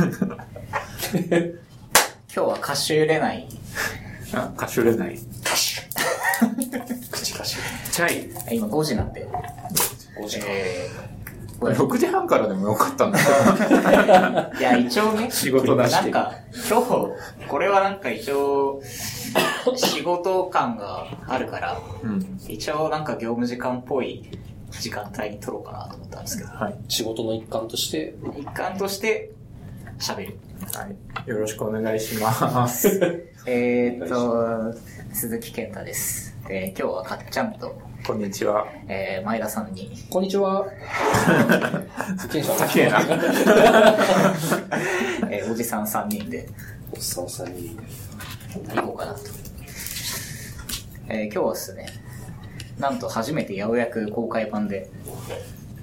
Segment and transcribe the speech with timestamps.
[0.00, 0.08] 今
[2.34, 3.46] 日は歌手れない。
[4.32, 5.18] あ、歌手れない。
[7.10, 7.58] 口かし
[7.92, 8.56] チャイ。
[8.56, 9.28] 今5時なんで。
[10.22, 10.46] 5時間。
[10.48, 16.32] えー、これ6時半からでもよかったんだけいや、一応ね、仕事だしなんか、
[16.68, 18.80] 今日、これはなんか一応、
[19.76, 22.08] 仕事感があるから、ど。
[22.08, 22.40] うん。
[22.48, 24.30] 一応なんか業務時間っぽい
[24.70, 26.78] 時間帯に取ろうかなと思ったんですけど、はい。
[26.88, 29.32] 仕事の一環として、一環として
[30.00, 30.36] 喋る。
[30.74, 30.88] は
[31.26, 31.28] い。
[31.28, 32.88] よろしくお願いします。
[33.46, 34.74] えーっと、
[35.12, 36.34] 鈴木健太です。
[36.48, 38.66] えー今日はかっちゃんと、こんにちは。
[38.88, 40.66] えー前田さんに、こんにちは。
[42.32, 43.00] テンション高えな。
[45.30, 46.48] えーおじさん3人で
[46.92, 47.76] おっさんさんに。
[48.74, 49.20] 行こうかなと。
[51.08, 51.86] えー今日はですね、
[52.78, 54.88] なんと初めてようやく公開版で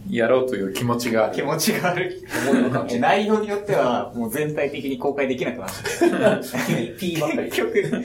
[0.09, 1.35] やろうという気持ちがある。
[1.35, 2.49] 気持ちが悪い。
[2.49, 2.99] 思いの感じ。
[2.99, 6.95] 内容によってはもう全体的に公開できなくなって。
[6.99, 7.57] P ばっかり結。
[7.57, 8.04] 局、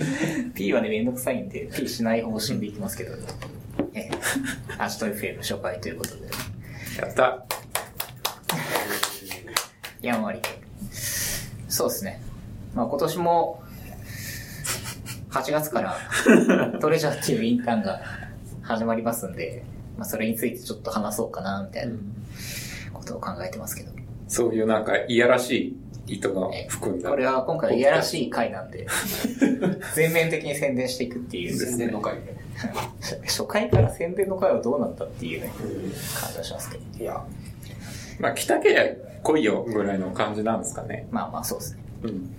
[0.54, 3.14] P はね、めんどくさいんで、P しない方針でいきますけど、
[3.94, 6.22] えー、アジト FM 初回ということで、
[6.98, 7.44] やった。
[10.00, 10.50] やんわりと。
[11.68, 12.20] そうですね。
[12.74, 13.62] まあ今年も、
[15.30, 18.02] 8月から、トレジャーっていうインターンが
[18.62, 19.64] 始まりますんで、
[19.96, 21.94] まあそれについてちょっと話そうかな、みたいな
[22.92, 23.92] ことを考えてますけど。
[24.28, 25.76] そういうなんか、いやらし
[26.06, 27.10] い意図が含んだ。
[27.10, 28.86] これは今回いやらしい回なんで、
[29.94, 31.56] 全面的に宣伝していくっていう。
[31.56, 32.16] 宣伝の会。
[33.24, 35.50] 初回から宣伝の回はどうなったっていうね、
[36.20, 36.84] 感じがしますけど。
[36.98, 37.24] いや、
[38.18, 38.84] まあ、来たけりゃ
[39.22, 41.06] 来いよぐらいの感じなんですかね。
[41.10, 41.82] まあまあそうですね。
[42.04, 42.34] うん。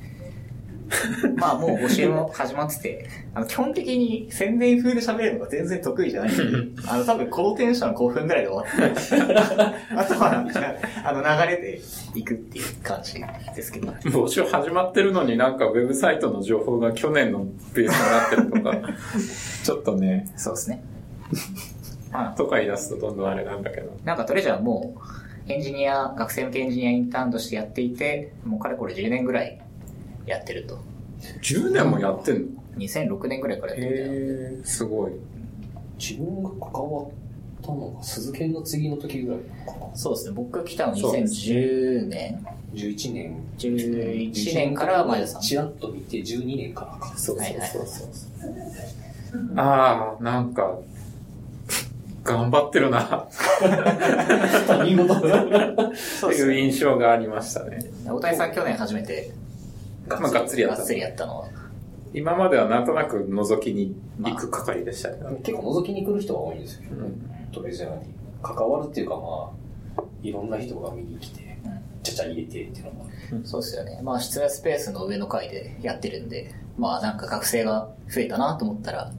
[1.36, 9.16] まあもう募集も始まってて、あの基本的に宣伝風で喋るのが全然得意じゃないんで、あの多分このテンション5分ぐらいで終わって、
[9.95, 10.45] あとは
[11.03, 11.81] あの流れで
[12.16, 13.22] いくっていう感じ
[13.55, 13.91] ですけど。
[14.03, 18.89] 募集始まってるのになんかウェブサイトの情報が去年のベースになってるとか、
[19.63, 20.84] ちょっとね、そうですね。
[22.12, 23.97] まあ、とか言い出すとどんどんあれなんだけど。
[24.06, 29.59] なんかトレジャーもうエンジニア、学生向けエンジニアインターンとしてやっていて、もうかれこれ10年ぐらい
[30.25, 30.79] やってると。
[31.41, 32.47] 10年もやってんの
[32.78, 35.11] ？2006年ぐらいからやってるんじゃないへえ、すごい。
[36.00, 37.07] 自分が関わっ
[37.61, 39.39] たのが鈴研の次の時ぐらい。
[39.94, 40.34] そうですね。
[40.35, 43.44] 僕来たのそうです2010年11年。
[43.57, 45.41] 11年から前田さん。
[45.41, 47.17] チラッと見て12年からか。
[47.17, 48.09] そうそうそうそう。
[49.55, 50.78] ああ、なんか、
[52.23, 53.28] 頑張ってるな、
[54.67, 55.13] 他人事
[56.28, 57.79] っていう印象がありましたね。
[58.07, 59.31] 大谷さん去年初めて
[60.19, 60.94] まあ、がっつりやったがっつ。
[60.94, 61.50] りやったのは、
[62.13, 65.29] 今まではなんとなく覗きに行く係でしたけど。
[65.38, 66.84] 結構覗きに来る人が多いんですよ。
[66.91, 68.13] うんトレジャーに。
[68.41, 69.52] 関わるっていうかま
[69.97, 71.57] あ、いろんな人が見に来て、
[72.02, 73.47] ちゃちゃ入れてっていうのが。
[73.47, 74.02] そうですよね。
[74.03, 79.12] まあ、出演スペースの上の階でやってるんで、まあ、なんか学生が増えたなと思ったら、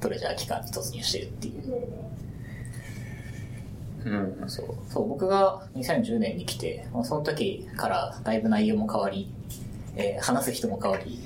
[0.00, 2.02] トレジャー期間に突入してるっていう。
[4.04, 4.48] うん。
[4.48, 4.66] そう。
[4.88, 9.32] そう、僕が2010年に来て、まあ、その時からだいぶ内容も変わり、
[9.96, 11.20] えー話す人も変わり、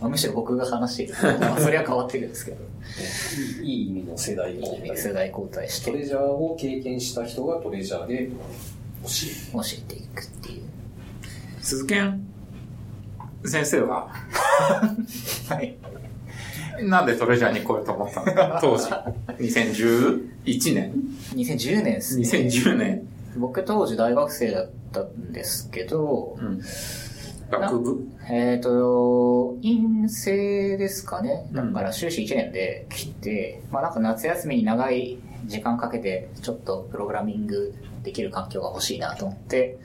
[0.00, 1.14] まあ、むしろ僕が話している。
[1.40, 2.58] まあ、それは変わってるんですけど、
[3.62, 4.96] いいいい意味の世代交代。
[4.96, 8.30] 世代交代して教トレジャーを経験した人がトレジャーで
[9.52, 10.62] 教えていくっていう。
[11.60, 12.24] 鈴研
[13.44, 14.08] 先生は、
[15.48, 15.76] はい。
[16.82, 18.84] なんでトレジャーに来ようと思ったんですか当時。
[19.42, 20.92] 2011年
[21.34, 22.22] 2010年ですね。
[22.22, 23.08] 2010年。
[23.36, 26.60] 僕当時大学生だったんですけど、うん。
[27.50, 28.08] 学部？
[28.30, 31.48] えっ、と、陰性ですかね。
[31.52, 39.78] だうんから修士1年で来て、まあなんか夏休みに長い時間かけて、ちょっとプログラミングできる環境が欲しいなと思って、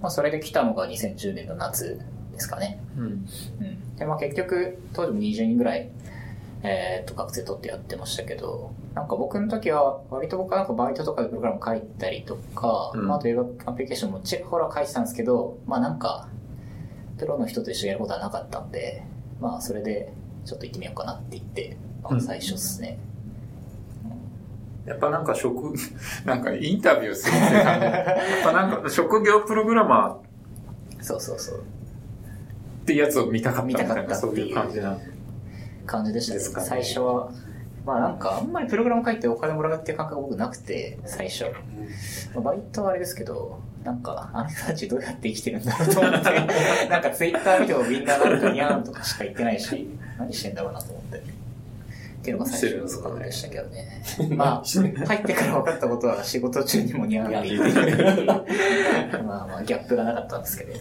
[0.00, 2.00] まあそれで来たのが2010年の夏
[2.32, 2.80] ですかね。
[2.96, 3.04] うん。
[3.04, 3.96] うん。
[3.96, 5.90] で、まあ結局、当時も20人ぐらい、
[6.62, 16.28] えっ、と、学生取ってやってましたけど、なんか僕の時は、割と僕はなんかバイトとかでプログラム書いたりとか、うんまああと映画アプリケーションもチェックホラー書いてたんですけど、まあなんか、
[17.18, 19.02] プロの人と一緒にやることはなかったんで、
[19.40, 20.12] まあそれで
[20.44, 22.98] ちょっと行ってみようかなって言って、まあ最初ですね。
[24.86, 25.74] やっぱなんか職、
[26.24, 27.86] なんかインタビューするって感じ。
[27.86, 30.18] やっぱなんか職業プログラマ
[31.00, 31.58] そうそうそう。
[31.58, 31.64] ーっ
[32.86, 34.98] てやつを見たかったみたい見たかったな、そうっていう感じな。
[35.84, 36.38] 感じでしたね。
[36.38, 37.30] ですかね最初は。
[37.88, 41.44] まあなんかあんまりプログラム書いてお金もらうっていう感覚が僕なくて、最初。
[42.34, 46.30] まあバイトはあれですけど、なんか、あの人たちどうやって生きてるんだろうと思って、
[46.90, 49.88] なんかツイッター見てもみんななんかニャーンとかしか言ってないし、
[50.18, 51.16] 何してんだろうなと思って。
[51.16, 54.02] っていうのが最初でしたけどね。
[54.36, 58.26] まあ、入ってから分かったことは仕事中にもニャーンって言ってる。
[59.24, 60.74] まあまあ、ギャップがなかったんですけど。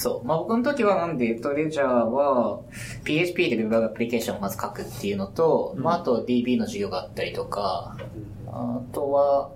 [0.00, 0.26] そう。
[0.26, 2.60] まあ僕の時はなんで言うと、レジャーは
[3.04, 7.98] PHP で Web アプリケーションをまず書くっていうのと、まああと DB の授業があったりとか、
[8.46, 9.50] あとは、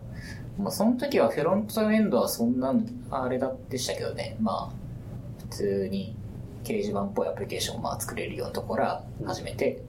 [0.58, 2.74] まあその時はフロントエンドはそんな、
[3.10, 4.36] あれだでしたけどね。
[4.38, 6.14] まあ、普通に
[6.62, 9.80] 掲示板っぽいアプリケーションをまあ作れるようなところから始めて、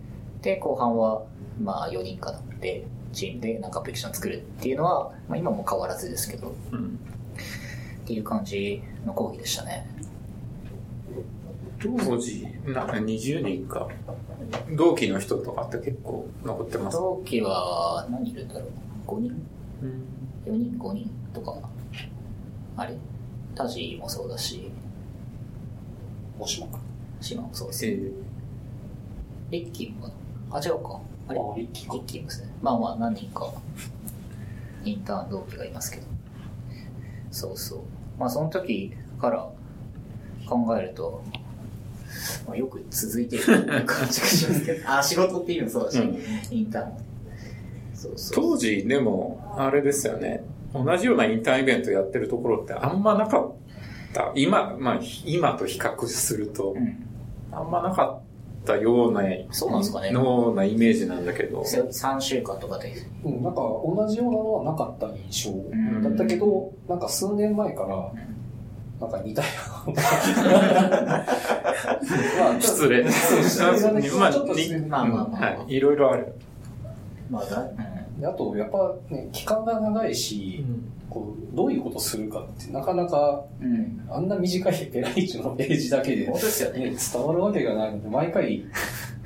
[0.42, 1.24] で、後半は
[1.62, 6.98] まあ4人かなで、チームでなんかアプリケーションを作るっていうのは、まあ今も変わらずですけど、うん。
[8.06, 9.95] っていう感じの講義でしたね。
[11.98, 13.88] 当時、なんか20人か。
[14.76, 16.98] 同期の人とかって結構残ってます？
[16.98, 18.70] 同期は何いるんだろう
[19.08, 19.48] ?5 人？
[19.82, 20.54] うん。
[20.54, 21.58] ?4 人 ?5 人とか。
[22.78, 22.96] あれ？
[23.56, 24.70] タジもそうだし、
[26.38, 26.80] もしもか。
[27.22, 28.12] 島もそうですえね。
[29.50, 30.12] リッキーも
[30.52, 31.00] あ、違うか。
[31.28, 31.40] あれ？
[31.40, 32.50] あリッキーかリッキーもですね。
[32.62, 33.52] まあまあ何人か、
[34.84, 36.08] インターン同期がいますけど。
[37.32, 37.80] そうそう。
[38.20, 39.50] まあその時から
[40.48, 41.24] 考えると、
[42.48, 43.44] まあ、よく続いてる
[43.86, 44.90] 感じがしますけど。
[44.92, 46.18] あ、仕事っていうのもそうだし、うん
[46.52, 47.00] インターンも。
[47.94, 48.36] そうそう。
[48.36, 50.44] 当時、でも、あれですよね。
[50.74, 53.52] 同じようなインターンイベントやってるところってあんまなかっ
[54.14, 54.32] た。
[54.36, 56.98] 今、まあ、今と比較するとう、ん。
[57.52, 59.22] あんまなかったような、
[59.52, 61.62] そうなんですかねのなイメージなんだけど。
[61.62, 62.94] 3週間とかで。
[63.24, 68.12] うん、なんか同じようなのはなかった印象んだったけど、なんか数年前から、ん
[69.00, 69.48] なんか似たよ
[69.88, 70.02] うな。
[74.18, 75.76] まあちょっとにまあまあまあはい。
[75.76, 76.34] いろいろある。
[77.30, 77.70] まあだ、
[78.30, 80.64] あと、やっぱね、期間が長いし、
[81.10, 84.08] こう、どういうことするかって、なかなか、うん。
[84.10, 86.28] あんな短いペライチのページだけで。
[86.28, 88.66] ね、伝わるわけがないので、毎回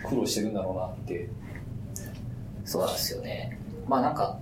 [0.03, 1.29] 苦労してるんだろうなって。
[2.65, 3.57] そうなんですよね。
[3.87, 4.39] まあなんか、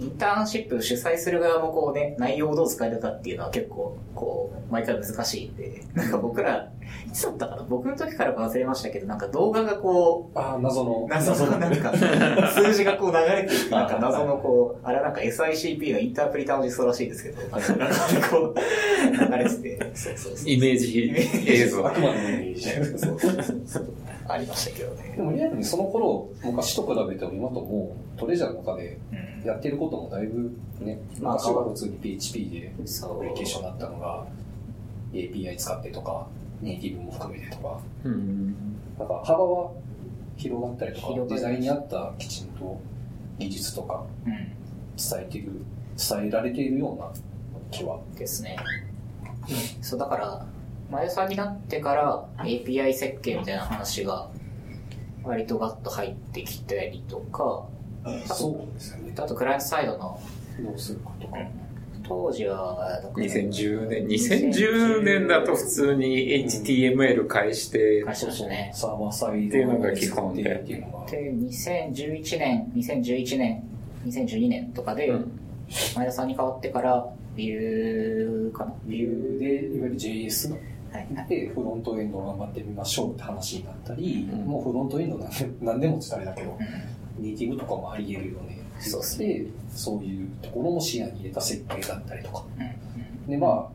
[0.00, 6.70] インターンシップ主催する側もこうね、内容をどう使えるかっていうのは結構、こう、毎回難しいんで、なんか僕ら、
[7.06, 7.62] いつだったかな？
[7.64, 11.08] 僕の時からか忘れましたけど、なんか動画がこああ、謎のう、。
[11.08, 11.92] 謎のなんか、
[12.52, 20.48] 数字がこう流れていく、なんか謎のこう、あれはなんか SICP のインタープリターの実装らしいですけど、なんかこう、流れてて、そうそうそう。
[20.50, 21.12] イメージ
[21.46, 21.90] 映像あ。
[21.90, 22.62] くまでのイメージ。
[22.98, 23.86] そうそうそうそう。
[24.30, 25.14] ありましたけどね。
[25.16, 29.48] でもリアルにその頃、昔と比べても今ともうトレジャーの中でうん。
[29.48, 30.50] やってることもだいぶ
[30.84, 34.26] ね、まあ昔は普通に PHP でそうアプリケーションだったのが
[35.14, 36.26] API 使ってとか、
[36.60, 38.54] ネイティブも含めてとか、うん。
[38.98, 39.70] なんか幅は
[40.36, 42.80] 広がったりとか、デザインに合ったきちんと
[43.38, 44.32] 技術とかうん。
[44.32, 44.52] 伝
[45.20, 45.52] えてる、
[45.96, 47.10] 伝えられているような
[47.70, 48.00] 気は。
[48.16, 48.56] ですね。
[49.80, 50.46] そう、だから、
[50.90, 54.30] 前さんになってから API 設計みたいな話が
[55.22, 57.66] 割とガッと入ってきたりとか、
[58.26, 59.14] そうですよね。
[59.16, 60.20] あとクライアントサイドの、
[60.60, 61.36] どうするかとか。
[62.08, 64.06] 当時は、だから2010年。
[64.06, 68.70] 2010年だと普通に HTML 返して、返してましたね。
[68.74, 70.42] サーバーサイドっていうのが基本で。
[70.42, 73.62] で、2011年、2011年、
[74.06, 75.32] 2012年とかで、うん
[75.94, 77.06] 前田さんに変わってから、
[77.36, 80.56] ビューかな理由で、いわゆる JS。
[81.28, 88.58] でフロントエンド頑張ってみましょうって話になったり、うんもうフロントエンドなんで何でもって言っだけど、うんネイティブとかもあり得るよね。
[88.80, 92.44] そうっすねで、そういうところも視野に入れた設計だったりとか。
[92.58, 92.88] うん
[93.28, 93.68] で、まあ、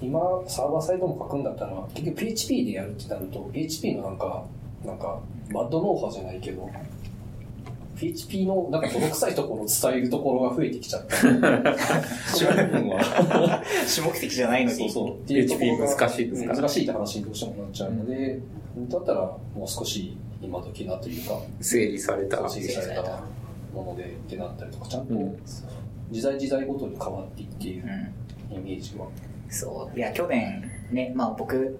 [0.00, 4.44] 今、サーバーサイドも書くんだったら、結局 PHP でやるってなると、PHP のなんか、
[4.84, 5.18] なんか、
[5.52, 6.70] バッドノウハウじゃないけど、
[7.96, 11.16] PHP のなんか泥臭いところを伝えるところが増えてきちゃった。
[11.16, 13.62] そういう部分は。
[13.86, 14.76] 主目的じゃないのに。
[14.76, 15.26] そうそう。
[15.26, 18.38] PHP が難しいですから難しいって話にどうしてもなっちゃうので、
[18.76, 22.46] だったらもう少し今時なというか、整理された。
[22.48, 23.22] 整理された
[23.76, 25.36] ものでってなったりとか、ちゃんとうん。
[26.10, 27.84] 時代時代ごとに変わっていっている
[28.50, 28.56] うん。
[28.56, 29.06] イメージは。
[29.48, 29.98] そう。
[29.98, 31.78] いや、去年、ね、まあ僕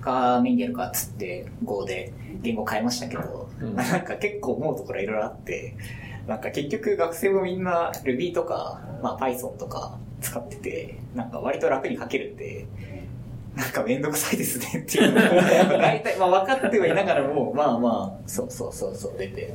[0.00, 3.74] がメインでやるかっつって、Go で言語変えましたけど、うん。
[3.74, 5.76] なんか結構思うところいろいろあって、
[6.26, 12.66] なんか結局学生もみんな Ruby とか、まあ Python とか使ってて、なんか割と楽に書けるんで、
[13.56, 15.12] なんかめんどくさいですねっていう。
[15.14, 19.54] のが、大体、まあ分かってはいながらも、まあまあ、そうそうそうそう出て、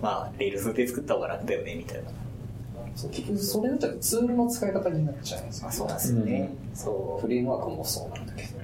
[0.00, 2.10] まあ、 Rails で作った方が楽だよね、みたいな。
[2.94, 6.50] そう結局それだったらツールの使い方になっちゃうんですよ、まあそうなんですよね。
[6.74, 7.22] そう。
[7.22, 8.62] フレームワークもそうなんだけど。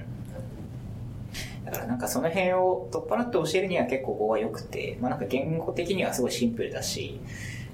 [1.65, 7.19] だからなんかその辺を取っ払って教えるには結構 Go は良くて、まあなんか言語的にはすごいシンプルだし、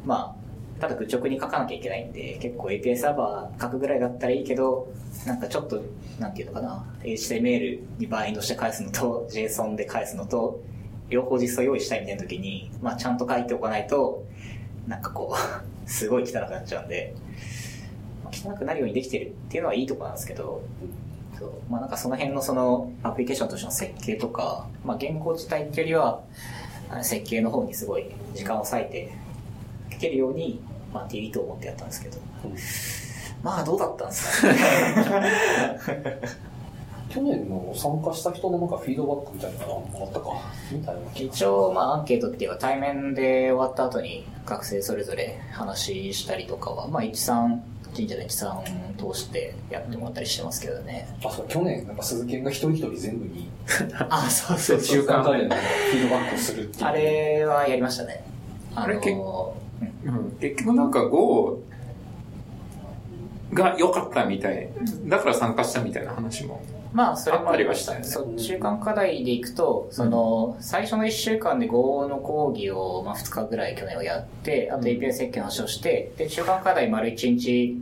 [0.06, 4.88] まあ、ただ愚直に書かなきゃいけないんで、結構 API サーバー書くぐらいだったらいいけど、
[5.25, 5.82] なんかちょっと、
[6.20, 10.60] なんていうのかな、HTML にバインドして返すのと、JSON で返すのと、
[11.09, 14.24] 両方実装用意したいみたいな時に、まあちゃんと書いておかないと、
[14.88, 15.39] なんかこう、
[15.89, 17.13] すごい汚くなっちゃうんで、
[18.24, 20.62] まあ、汚くなるようにできてるっていうのはいいとこなんですけど、
[21.38, 21.51] そう。
[21.69, 26.21] まあなんかその辺のそのアプリケーションとしての設計とか、まあ言語自体っていうよ
[26.89, 29.12] りは、設計の方にすごい時間を割いて
[29.91, 30.62] 書けるように、
[30.93, 32.17] まあ TV と思ってやったんですけど、
[33.43, 36.21] まあどうだったんですかね。
[37.15, 40.29] 去年の参加した人のなんかフィードバックみたいなのがあったか？
[40.69, 47.48] みたいな一応まあアンケートっていうか対面で終わった後に学生それぞれ話したりとかは、まあ一さ
[47.95, 48.62] 神社で一さ
[48.98, 51.07] 通してやってもらったりしてますけどね。
[51.24, 53.50] あ、そう、去年、なんか鈴研が一人一人全部に、
[54.10, 56.86] あ、そうそう中間管理のフィードバックをするっていう。
[56.86, 58.25] あれはやりましたね。
[58.75, 59.55] あれ結構、
[60.05, 61.62] うん、結局なんか Go
[63.53, 64.69] が良かったみたい。
[65.05, 66.62] だから参加したみたいな話も。
[66.96, 68.25] まあ、それもありましたりはしたた。
[68.25, 77.82] そう、中間課題でいくと、その、最初の1週間で Go の講義を、まあ、2日ぐらい去年はやって、あと API 設計の話をして、で、中間課題丸1日、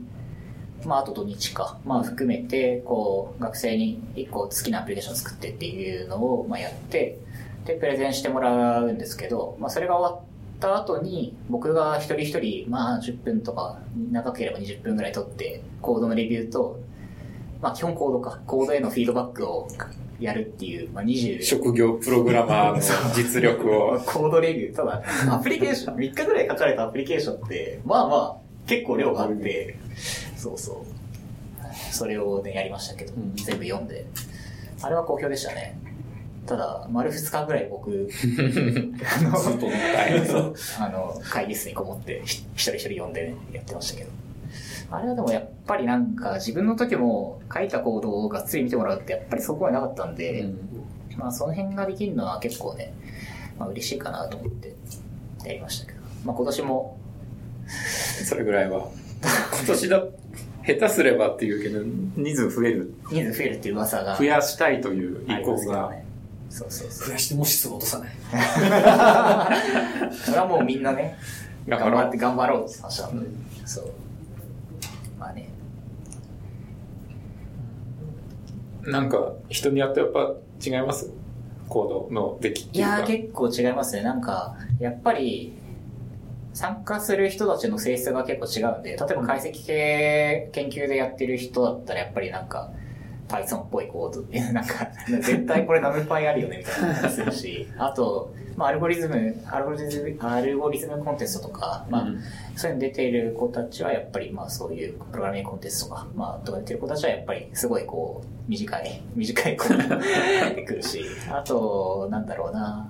[0.84, 7.20] まあ、あと土日か、まあ、含めて、こう、学生に1個好きなアプリケーションを作ってっていうのを、まあ、やって、
[7.66, 10.26] で、プレゼンしてもらうんですけど、まあ、それが終わっ
[10.60, 13.78] た後に、僕が一人一人、まあ、10分とか、
[14.12, 16.80] 長ければ20分ぐらい取って、コードのレビューと、
[17.64, 18.40] まあ基本コードか。
[18.46, 19.70] コードへのフィードバックを
[20.20, 24.00] やるっていう、まあ20、職業プログラマーの実力を。
[24.06, 24.76] コードレビュー。
[24.76, 25.02] ただ、
[25.34, 28.36] アプリケーション、3日ぐらい書かれたアプリケーションって、まあまあ、
[28.68, 29.78] 結構量があって、
[30.36, 30.86] そうそう。
[31.94, 34.06] それをね、やりましたけど、うん全部読んで。
[34.82, 35.80] あれは好評でしたね。
[36.46, 38.10] ただ、丸2日ぐらい僕、
[39.18, 44.23] あの、あの、会議室にこもって、ひ一人一人読んでね、やってましたけど。
[44.94, 50.48] あれはでもやっぱりなんか自分の時も書いたコードをがっつり見てもらうってやっぱりそこまでなかったんで、
[51.18, 52.94] まあその辺ができるのは結構ね、
[53.58, 54.76] まあ嬉しいかなと思って
[55.46, 56.00] やりましたけど。
[56.24, 57.00] まあ今年も、
[58.24, 58.88] それぐらいは。
[59.58, 60.04] 今年だ、
[60.64, 61.84] 下手すればっていうけど、
[62.16, 62.94] 人数増える。
[63.10, 65.92] 人数増えるっていう噂が増やしたいという意向が。
[66.52, 67.08] そうそうそう。
[67.08, 68.10] 増やしても質を落とさない。
[70.14, 71.18] それはもうみんなね、
[71.68, 73.28] 頑張ろう頑張って頑張ろうって話なんで、
[73.66, 74.03] そう。
[75.24, 75.48] まあね。
[78.84, 81.10] なんか、人によってやっぱ違います？
[81.70, 82.98] コードの出来っていうか。
[82.98, 84.04] いやー結構違いますね。
[84.04, 85.54] なんか、やっぱり、
[86.54, 92.72] 参加する人たちの性質が結構違うんで、例えば解析系研究でやってる人だったらやっぱりなんか、
[93.34, 102.20] Python っぽいコードって、なんか、絶対これ NumPy あるよねみたいな感じするし、あと、まあ、アルゴリズム、アルゴリズム、アルゴリズムコンテストとか、まあ、うん。
[102.56, 110.00] そういうの出ている子たちはやっぱりまあそういうプログラミングコンテストとか、まあとか出てる子たちはやっぱりすごいこう短い、短い子が
[110.50, 112.90] 出てくるし、 あと、なんだろうな。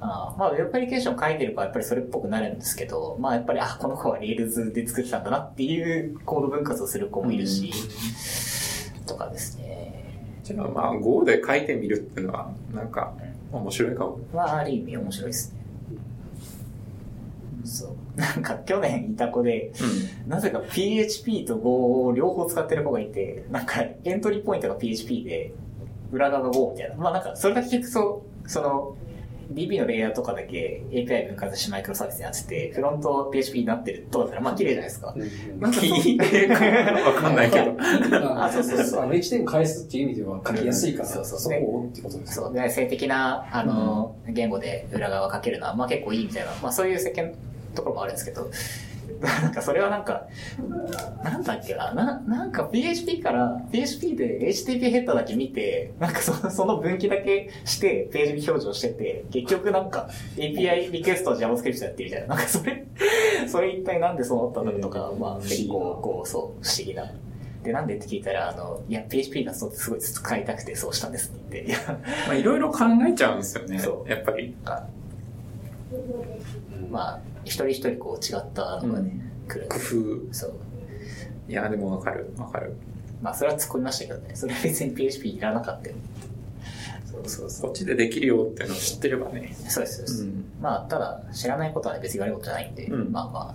[0.00, 7.72] あまあ、ウェブアプリケーション書いてる子はやっぱりそれっぽくなるんですけど、まあやっぱり、あ、この子は Rails で作ってたんだなっていうコード分割をする子もいるし、
[9.08, 10.04] とかですね。
[10.44, 13.12] じゃあまあ Go で書いてみるっていうのは、なんか、
[13.52, 14.20] 面白いかも。
[14.32, 15.58] まあある意味面白いですね。
[17.64, 17.90] そう。
[18.20, 19.72] なんか去年いた子で、
[20.26, 25.52] なぜか PHP と Go を両方使ってる子がいて、なんかエントリーポイントが PHP で、
[26.12, 26.96] 裏側が Go みたいな。
[26.96, 28.96] まあなんか、それだけ聞くと、その、
[29.52, 35.14] DB のレイヤーとかだけ API 分割しマイクロサービスになってて、フロント PHP になってるとだったら、まあ綺麗じゃないですか。
[35.58, 37.74] なんかわかんないけど。
[38.44, 39.02] あそうそうそう。
[39.02, 41.38] あの H 点返すっていう意味では書きやすいから、そうそう。
[41.38, 47.34] そこをってことですそう、で、性的な、あの、言語で裏側書けるのは、まあ結構いいみたいな、まあそういう世間の
[47.74, 48.50] ところもあるんですけど、
[49.20, 50.26] なんかそれはなんか、
[51.24, 62.84] なんだっけな、な、なんか PHP から、PHP で HTTP ヘッダーだけ見て、なんかそのその分岐だけして、ページに表示をしてて、結局なんか API リクエストは JavaScript やってるみたいな、なんかそれ、
[63.48, 67.10] それ一体なんでそうなったんだろうとか、まあ結構、こう、そう、不思議な。
[67.62, 71.62] で、なんでって聞いたら、あの、いや、PHP がそうすごい使いたくてそうしたんですって。
[71.62, 73.78] 言って、いや、まあいろいろ考えちゃうんですよね。
[73.78, 74.04] そ。
[74.06, 74.10] う。
[74.10, 74.54] やっぱり。
[76.90, 79.68] まあ、一人一人こう違ったのがね、来る。
[79.68, 80.34] 工夫。
[80.34, 80.54] そう。
[81.48, 82.32] いや、でもわかる。
[82.36, 82.74] わかる。
[83.22, 84.36] まあ、それは突っ込みましたけどね。
[84.36, 85.96] それは別に PHP いらなかったよ。
[87.10, 87.66] そうそうそう。
[87.66, 89.56] こっちでできるよっていうのを知ってればね。
[89.66, 90.22] そうです、そうです。
[90.22, 93.54] うんまあ、ただ、知らないことはね別に言われることじゃないんで、うんまあま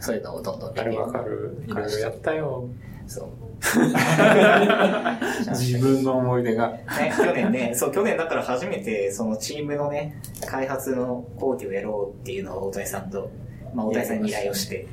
[0.00, 1.64] そういうのをどんどんあれわかる。
[1.66, 2.68] いろいろやったよ。
[3.06, 3.28] そう。
[5.50, 6.68] 自分の思い出が。
[6.70, 6.80] ね、
[7.16, 13.30] 去年ね、そう、去年だから初めて、そのチームのね、開発の講義をやろうっていうのを大谷さんと、
[13.74, 14.86] まあ大谷さんに依頼をして、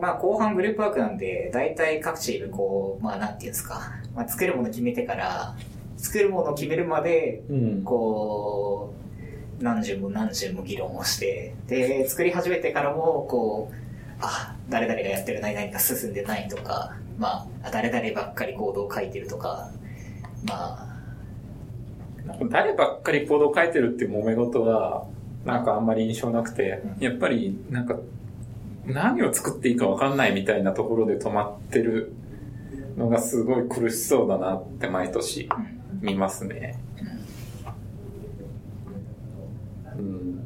[0.00, 5.54] まあ後半グループワークなんで、大体各チームこう、まあなんていうんですか、まあ作るもの決めてから、
[5.96, 7.82] 作るものを決めるまで、うん。
[7.84, 8.92] こ
[9.60, 13.74] う、何十も何十も議論をして、で、作り始めてからも、こう、
[14.20, 19.70] あ、誰々がやってる何々が進んでないとか、まあ、誰々ばっかりコードを書いてるとか、
[20.48, 20.88] ま
[22.24, 25.06] あ、誰ばっかりコードを書いてるっていう揉め事は、
[25.44, 27.98] なんかあんまり印象なくて、やっぱりなんか
[28.86, 32.14] 何を作っていいかわかんないみたいなところで止まってる
[32.96, 35.50] のがすごい苦しそうだなって毎年
[36.00, 36.78] 見ますね。
[39.98, 40.40] うん。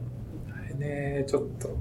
[0.52, 1.76] あれね、ちょっと、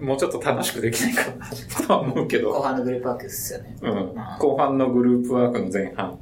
[0.00, 1.46] もうちょっと楽しくできないかな
[1.86, 3.76] とは思うけ後ど、半のグループワークですよね。
[3.82, 4.14] うん。
[4.38, 6.18] 後半のグループワークの前半。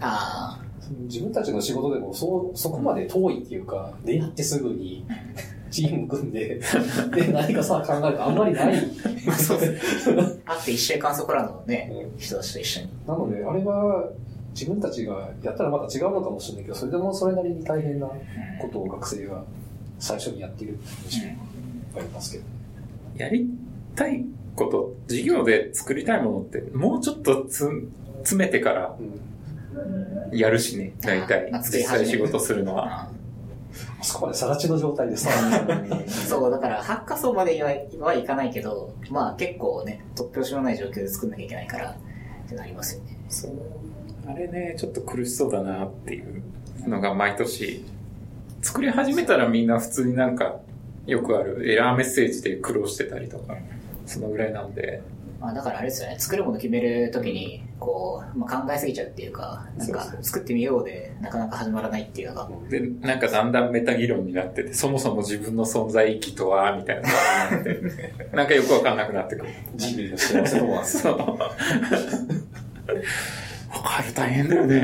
[0.00, 0.60] あ
[1.06, 5.04] 自分たちの仕事でもそうそこまで遠いっていうか、出会ってすぐに
[5.70, 6.60] チーム組んで、
[7.14, 8.90] で、何かさ、考えるとあんまりない。
[9.28, 10.10] あ、そうです。
[10.46, 12.88] あって一週間そこらのね、人たちと一緒に。
[13.06, 14.08] なので、あれは
[14.52, 19.44] 自分たちがやったらまた違うのかもしれないけど、それでもそれなりに大変なことを学生が
[19.98, 21.32] 最初にやっているっていう印象が
[21.96, 22.44] ありますけど。
[23.18, 23.50] やり
[23.94, 24.24] たい
[24.56, 27.68] こと、授業で作りたいものって、もうちょっとつ
[28.18, 29.28] 詰めてからうん
[30.32, 33.10] やるしね、大体実始める際仕事するのは。
[34.02, 35.30] そこまでさら地の状態でさ、
[36.06, 37.70] そう、だから、ハッカソンまでは
[38.00, 43.18] はいかないけど、まあ結構ね、突拍子もない状況で作んなきゃいけないから、ってなりますよね。
[43.28, 43.52] そう。
[44.26, 47.84] あれね、ちょっと苦しそうだなっていうのが毎年。
[48.60, 50.60] 作り始めたらみんな普通になんか、
[51.08, 53.56] よくあるエラーメッセージで苦労してたりとか、
[54.06, 55.02] そのぐらいなんで。
[55.40, 67.08] まあだからあれですよね、作るもの決めるときに、こう、まあ、考えすぎちゃうっていうか、なんか作ってみようで、なかなか始まらないっていうのが、で、なんかだんだんメタ議論になってて、そもそも自分の存在意義とは、みたいな
[67.52, 67.80] なって、
[68.36, 69.48] なんかよくわかんなくなってくる。
[69.76, 70.84] 人類の幸せとは。
[70.84, 71.38] そう。
[73.78, 74.80] わかる、大変だよね。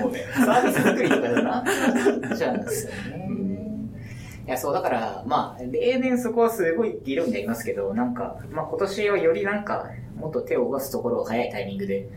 [0.00, 1.64] もうね、サービス作りとかじゃな
[2.36, 3.28] じゃうんですよね。
[4.46, 12.08] いや、そう、だから、まあ、例年そこはすごい議論になりますけど、なんか、まあ今年はよりなんか、もっと手を動かすところを早いタイミングで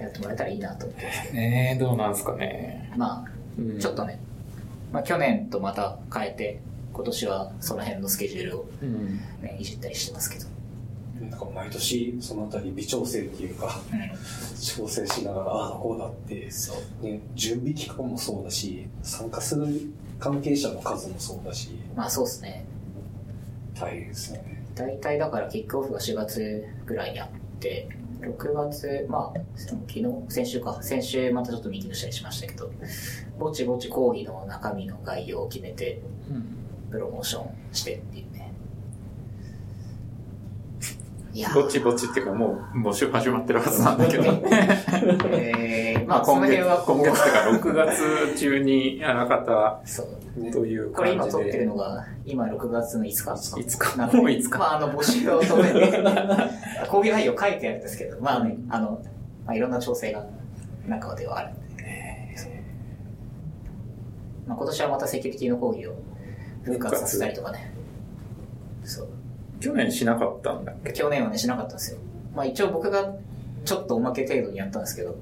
[0.00, 2.90] やってもらえたらいいなと思ってますねえ、どうなんすかね。
[2.96, 4.18] まあ、うんちょっとね、
[4.92, 6.60] まあ去年とまた変えて、
[6.92, 9.20] 今年はその辺のスケジュールをうん。
[9.42, 10.46] ね、いじったりしてますけど。
[11.20, 13.80] なんか毎年そのあたり微調整っていうか、
[14.60, 17.04] 調整しながら、ああだこうだって、そう。
[17.04, 19.66] ね、準備期間もそうだし、参加する
[20.18, 22.64] 関係者の数もそうだし、まあそうですね。
[23.78, 24.64] 大変ですよね。
[24.74, 27.28] 大体だからキックオフが4月ぐらいにあっ
[27.58, 27.88] て、
[28.20, 32.70] 6月、まあ、昨日、先週か、先週またちょっとミーティングしたりしましたけど、
[33.38, 36.00] ぼちぼち講義の中身の概要を決めて、
[36.90, 38.52] プロモーションしてっていうね。
[40.80, 41.19] いやー
[41.54, 44.24] ぼちぼちっていうかもう募集始まってるはずなんだけど。
[44.24, 50.40] えー、まあ、今月、辺はこ今月っていうか6月中にあらかう、そう。
[50.40, 51.66] ねたというこれ今感じ撮ってるで。
[51.66, 53.20] のが、今6月の5日。
[53.60, 55.92] 5日なのでもう5日まあ、あの、募集を当然ね、
[56.88, 59.00] 講義内容書いてあるんですけど、まあね、あの、
[59.46, 60.26] まあ、いろんな調整が
[60.88, 62.52] 中ではあるんで、そう
[64.48, 65.94] まあ、今年はまたセキュリティの講義を
[66.64, 67.72] 復活させたりとかね。
[68.82, 69.19] そう。
[69.60, 70.92] 去年しなかったんだっけ？
[70.92, 71.98] 去年はね、しなかったんですよ。
[72.34, 73.14] まあ一応僕が
[73.64, 75.16] ちょっとおまけ程度にやったんですけど、うん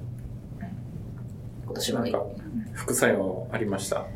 [1.64, 2.26] 今年はねなんか
[2.72, 4.06] 副作用ありました？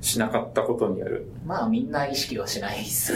[0.00, 1.30] しなかったことによる。
[1.46, 3.12] まあみんな意識はしないです。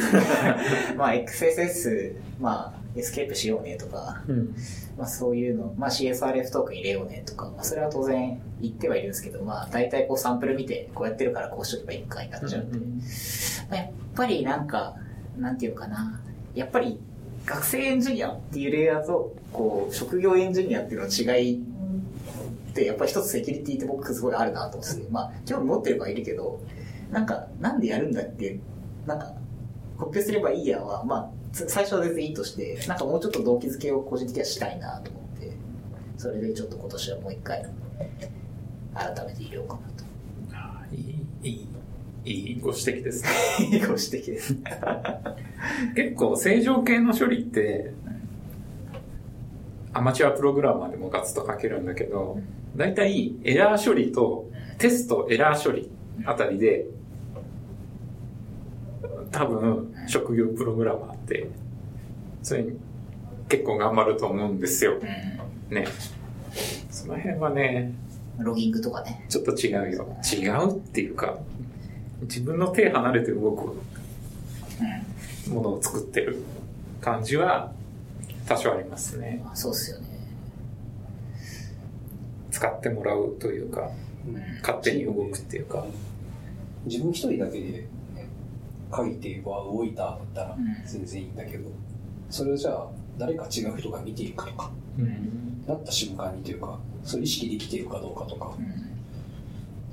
[0.96, 4.54] まあ XSS、まあエスケープしようねとか、うん。
[4.96, 12.78] まあそういうの、まあ CSRF トークン入れようねとか、まあそれは当然言ってはいるんですけど、まあ大体こうサンプル見て、こうやってるからこうしとけばいいかになっちゃうんで、
[13.68, 14.94] まあやっぱりなんか、
[15.38, 16.20] なんていうのかな、
[16.56, 16.98] やっぱり
[17.44, 21.62] 学生エンジニアっていうレイヤーと、こう、職業エンジニアっていうのの違い
[22.70, 26.60] って、やっぱり一つセキュリティって僕すごいあるなと思ってて、まあ興味持ってる子はいるけど、
[27.10, 28.58] なんか、なんでやるんだって、
[29.06, 29.32] なんか、
[29.96, 35.52] コピペすればいいやは、まあ、つ最初は全然いいとして、なんかもうちょっと動機づけを個人的にはしたいなと思って、
[36.18, 37.62] それでちょっと今年はもう一回、
[38.94, 40.06] 改めて入れようかなと。
[40.94, 41.68] いい、いい、
[42.26, 43.30] いいご指摘ですね。
[43.70, 44.56] ご指摘です。
[45.94, 47.92] 結構正常系の処理って、
[49.92, 52.40] アマチュアプログラマーでもガツと書けるんだけど、
[52.74, 55.88] だいたいエラー処理とテストエラー処理
[56.24, 56.86] あたりで、
[59.30, 61.48] 多分職業プログラマーって、
[62.42, 62.72] それに
[63.48, 64.98] 結構頑張ると思うんですよ。
[65.70, 65.86] ね。
[66.90, 67.94] その辺はね、
[68.38, 69.24] ロギングとかね。
[69.28, 70.16] ちょっと違うよ。
[70.24, 71.38] 違うっていうか、
[72.22, 73.76] 自分の手離れて動く
[75.50, 76.42] ものを作ってる
[77.00, 77.72] 感じは
[78.46, 79.40] 多少ありますね。
[79.44, 80.06] まあ、そうっすよね。
[82.50, 83.90] 使ってもらうというか、
[84.62, 85.84] 勝手に動くっていうか。
[86.86, 87.88] 自分一人だけで、ね、
[88.94, 91.68] 書いては動いただったらうん全然いいんだけど、
[92.30, 92.86] それをじゃあ
[93.18, 95.64] 誰か違う人が見ているかとか、うん。
[95.66, 98.85] なった瞬間にというか、そう意識できているかどうかとか、うん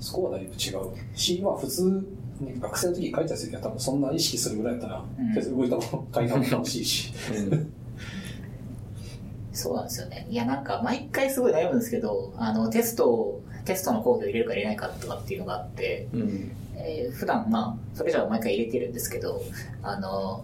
[0.03, 2.05] そこはだいぶ違うし、まあ普通、
[2.41, 7.13] ね、学生の時に書いた時は多分そんな意識するぐらいだったら、うんとりあえず動いたもの書いたも楽しいし。
[9.53, 10.27] そうなんですよね。
[10.29, 16.51] いや、なんか、毎回すごい悩むんですけど、あの、テストを、テストの講義を入れるか入れないかとかっていうのがあって、うん。
[16.75, 19.41] えー普段、まあ、それじゃ毎回入れてるんですけど、
[19.83, 20.43] あの、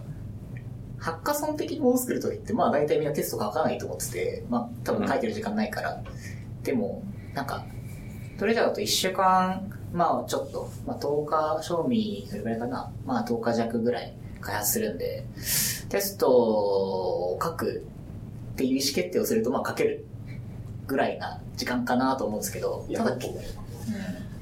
[0.98, 6.02] ハッカソン的にもの作るときって、まあ、大体みんなテスト書かないと思ってて、まあ、多分書いてる時間ないから。
[6.62, 7.02] でも、
[7.34, 7.64] なんか、
[8.40, 12.90] トレジャーだと1週間、まあ、ちょっと、まあ、10日、賞味、どれぐらいかな。
[13.04, 15.26] まあ、10日弱ぐらい開発するんで、
[15.90, 17.84] テストを書く
[18.54, 20.06] っていう意思決定をすると、まあ、書ける
[20.86, 23.44] ぐらいな時間かなと思うんですけど、ただ、やっとね。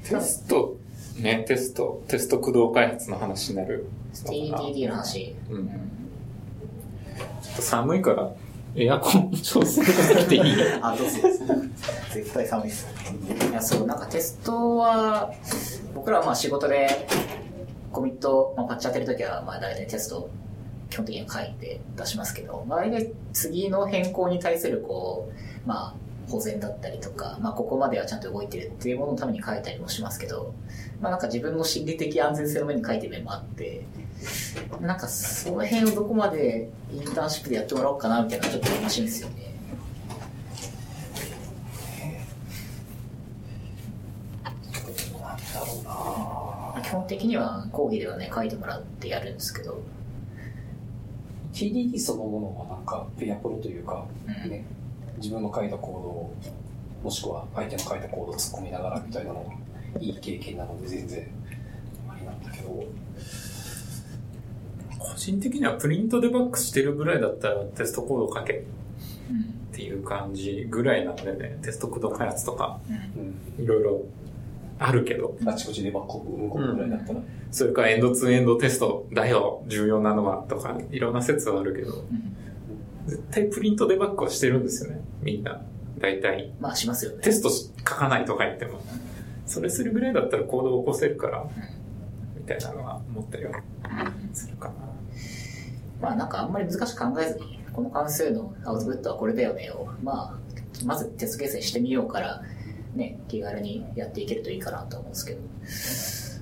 [0.05, 0.77] テスト、
[1.19, 3.89] ね、テスト、テスト駆動開発の話になる。
[4.13, 5.67] TDD の話、うん。
[5.67, 5.73] ちょ
[7.51, 8.31] っと寒いから、
[8.75, 10.41] エアコン調整しなくていい。
[10.81, 11.17] あ、どうぞ。
[12.13, 12.87] 絶対寒いです。
[13.49, 15.33] いや、そう、なんかテストは、
[15.93, 17.07] 僕らはまあ仕事で、
[17.91, 20.29] コミット、まあ、パッチ当てるときは、まあ大体テスト、
[20.89, 25.31] 基本的には書いて出しますけど、まあ大体次の変更に対する、こ
[25.65, 25.93] う、まあ、
[26.29, 30.53] 保全だったりとか、まあここまではちゃんと動いてるっていうもののために書いたりもしますけど、
[31.01, 33.83] まあなんか自分の心理的安全性の面に書いてる面もあって、
[34.81, 39.49] なんかその辺をどこまでインターンシップでやってもらおうかなみたいなちょっと楽しいんですよね。
[46.83, 49.81] 基本的には講義ではね書いてもらってやるんですけど、
[51.53, 54.49] TDD そのものはなんかペアプロというか、うん。
[54.49, 54.65] ね、
[55.21, 56.33] 自分の書いたコードを、
[57.03, 61.27] もしくは相手の書いたコードを突っ込みながらみたいなのがいい経験なので全然
[62.09, 62.69] ありなんだけど、
[64.97, 68.63] 個人的にはプリントデバッグしてるぐらいだったらテストコード書けっ
[69.29, 72.81] うんていう感じぐらいなんでね、テスト駆動開発とか。
[73.57, 74.01] うん、いろいろ
[74.77, 82.35] あるけど、あちこちでバックを動くぐらいだったら、それからエンドツーエンドテストだよ、重要なのはとか、いろんな説はあるけど、うん。
[83.07, 85.61] 絶対プリントデバッグはしてるんですよね、みんな。
[85.99, 86.53] 大体。
[86.59, 87.21] まあしますよね。
[87.21, 88.79] テストし書かないとか言っても。
[89.45, 91.43] それするぐらいだったらコードを起こせるから、
[92.37, 93.61] みたいなのは思ったりは
[94.31, 94.73] するかな。
[96.01, 102.43] まあなんかあんまり難しく考えずに、この関数のアウトプットはこれだよねを、まあ、まずテスト形成してみようから、
[102.95, 105.33] ね、気軽にやっていけるといいかなと思うんですけ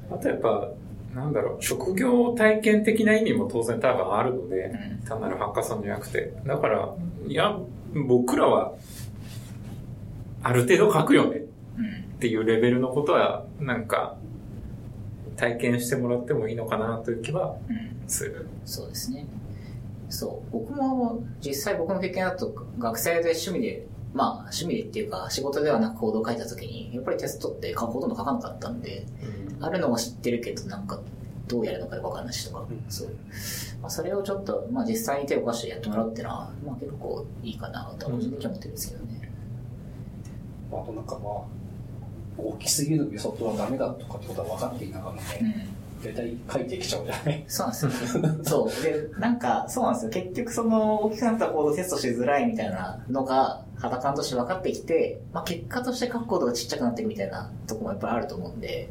[0.10, 0.16] ど。
[0.16, 0.70] あとやっぱ、
[1.16, 6.34] なんだろう、職業体験的な意味も当然多分あるので、うん単なるハッカソンじゃなくて。
[6.46, 6.94] だから、
[7.26, 7.58] いや、
[7.94, 8.74] 僕らは、
[10.44, 11.42] ある程度書くよね
[11.78, 14.18] うんっていうレベルのことは、なんか、
[15.36, 18.48] 体験してもらってもいいのかなという気はうんする。
[18.66, 19.26] そうですね。
[20.10, 20.52] そう。
[20.52, 29.06] 僕も実際僕の経験だと学生で趣味で、まあ趣味でっていうか仕事ではなくコードを書いた時に、やっぱりテストってほとんど書かなかったんで、
[29.60, 31.00] あるのは知ってるけどなんか
[31.48, 33.10] どうやるのかよくわかんないしとか、うんそう。
[33.82, 39.32] まあそれをちょっと、まあ実際に手を動かしてやってもらうっていうのは、まあ結構いいかなとは個人的には思ってるんですけどね。
[40.72, 41.44] あとなんかまあ、
[42.38, 46.04] 大きすぎるメソッドはダメだとかってことは分かっていながらね、うん。
[46.04, 47.44] 大体書いてきちゃうじゃない？
[47.48, 48.24] そうなんですよ。
[48.44, 48.84] そう。
[48.84, 50.12] で、なんか、そうなんですよ。
[50.12, 58.90] 結局その、大きくなったコードをテストしづらいみたいなのが、肌感として分かってきて、まあ結果として書くコードがちっちゃくなっていくみたいなとこもやっぱりあると思うんで、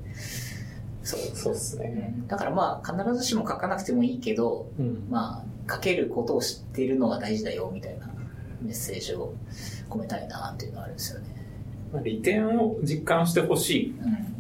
[1.07, 1.21] そう。
[1.37, 2.14] そうですね。
[2.27, 5.07] だからまあ、必ずしも書かなくてもいいけど、うん。
[5.09, 8.09] まあ、書けることを知っているのが大事だよ、みたいな
[8.61, 9.33] メッセージを
[9.88, 11.27] 込めたいな、っていうのはあるんですよね。
[11.92, 13.90] まあ利点を実感してほしい。
[13.92, 14.37] うん。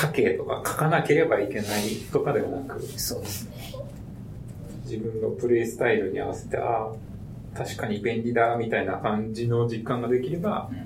[0.00, 3.74] 書けとか書かなければいけないとかではなく、そうですね。
[4.84, 6.92] 自分のプレイスタイルに合わせて、ああ、
[7.56, 10.84] 確かに便利だ、みたいな感じの実感ができればうん。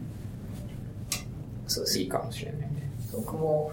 [1.66, 2.67] そうですいいかもしれないね。
[3.12, 3.72] 僕も、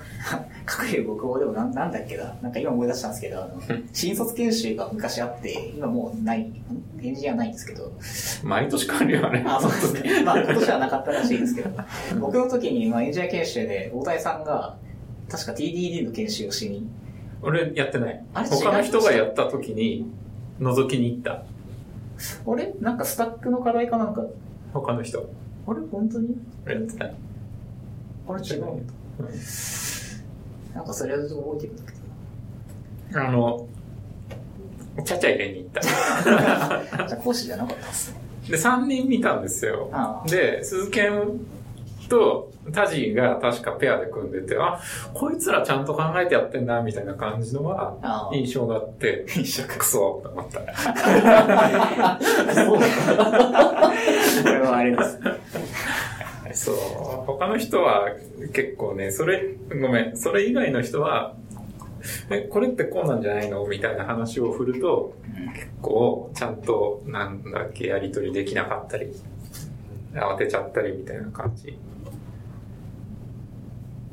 [0.81, 6.63] 隠れる僕もでもなんなんだっけな、なんか今思い出したんですけど、あの新卒研修が昔あって、今もうない、ん
[7.01, 7.91] エンジニアないんですけど、
[8.43, 9.43] 毎年変わるよね。
[9.47, 10.23] あ、そうですね。
[10.23, 11.69] まあ今年はなかったらしいですけど、
[12.19, 14.77] 僕の時に、まあ、エンジニア研修で大谷さんが、
[15.29, 16.87] 確か TDD の研修をしに、
[17.41, 18.23] 俺やってない。
[18.33, 20.09] あれ他の人がやった時に
[20.59, 21.43] 覗きに行った。
[22.49, 22.73] あれ？
[22.79, 24.23] なんかスタックの課題かなんか、
[24.73, 25.29] 他の人。
[25.67, 25.79] あれ？
[25.91, 26.37] 本当に？
[26.65, 27.15] やってない。
[28.27, 28.87] あれ違ううん
[30.73, 31.97] なんかそれを覚えてるんだけ
[33.13, 33.21] ど。
[33.21, 33.67] あの、
[35.03, 35.81] ちゃちゃ入れに行った。
[35.81, 38.19] じゃあ講師じゃなかったですね。
[38.49, 39.89] で、3人見たんですよ。
[40.27, 41.39] で、鈴研
[42.09, 44.79] と、タジが確かペアで組んでて、あ、
[45.13, 50.59] こいつらちゃんと考えてやってんな、みたいな感じのは、印象があって、印象クソって思った。
[50.59, 50.65] こ
[54.49, 55.19] れはあれです。
[56.55, 56.75] そう。
[57.27, 58.09] 他の人は
[58.53, 61.35] 結構ね、それ、ごめん、それ以外の人は、
[62.29, 65.15] え、これってこうなんじゃないのみたいな話を振ると、
[65.53, 69.11] 結構、ちゃんと、なんだっけ、やりとりできなかったり、
[70.13, 71.77] 慌てちゃったりみたいな感じ、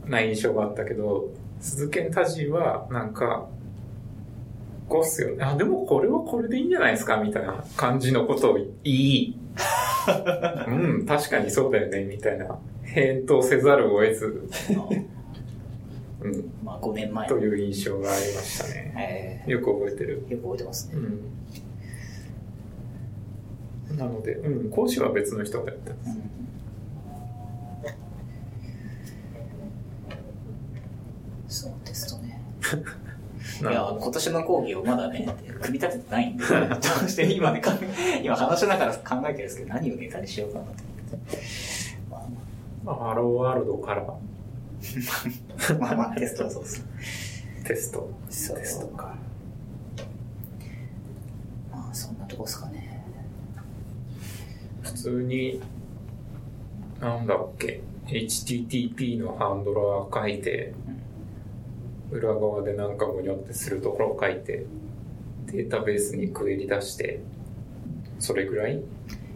[0.07, 1.29] な印象があったけど、
[1.61, 3.47] 鈴剣タジは、なんか、
[4.89, 5.45] こうっすよね。
[5.45, 9.39] あ、でもこれはこれでいいんじゃないですかみたいな感じのことを言い、
[10.69, 12.59] うん、確かにそうだよね、みたいな。
[12.85, 14.49] 返答せざるを得ず、
[16.21, 19.45] うん、まあ5年前という印象がありましたね。
[19.47, 20.25] えよく覚えてる。
[20.29, 20.95] ーよく覚えてますね。
[23.91, 23.97] うん。
[23.97, 26.19] なので、うん、講師は別の人がやってます。
[31.49, 32.41] そう、テストね。
[33.61, 35.27] いや、今年の講義をまだね、
[35.63, 36.55] 組み立ててないんで、 ど
[37.05, 37.63] うして今ね、
[38.23, 41.39] 今話しながら考えてるんですけど、何をネタにしようかなと思って。
[42.11, 42.21] まあ
[42.85, 44.03] まあ、ハローワールドから
[45.79, 46.85] まあまあ、テストはそうです。
[47.65, 48.11] テスト。
[48.29, 48.33] テ
[48.65, 49.15] ストか。
[51.71, 53.05] まあ、そんなとこですかね。
[54.83, 55.61] 普通に、
[57.01, 60.75] なんだっけ、HTTP のハンドラー書いて、
[62.11, 64.67] 裏側でなんかごにょってするところを書いて、
[65.53, 67.21] データベースにクエリ出して、
[68.19, 68.83] それぐらい？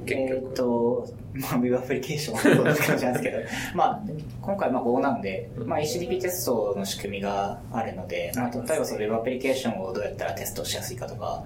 [0.07, 3.39] 結えっと、まあ、ウェブアプリケーションはそうな感じなんですけど、
[3.75, 4.03] まあ、
[4.41, 11.45] 今回まあ Go なんで、まあ、HTTP テストの仕組みがあるので、まあ、例えばそのウェブアプリケーションをどうやったらテストしやすいかとか、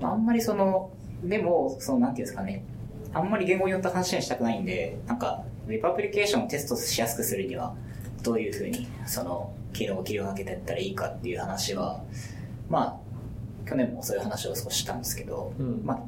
[0.00, 0.90] まあ、あんまりその、
[1.22, 2.62] でも、その、なんていうんですかね、
[3.12, 7.74] あんまり言語によった話にしたくないんで、なんか、ウェブアプリケーションをテストしやすくするには、
[8.22, 12.02] どういうふうに、その、機能を切り分けていったらいいかっていう話は、
[12.70, 13.07] まあ、
[13.68, 15.82] 去年もそういう話を少ししたんですけど、うん。
[15.84, 16.00] まあ、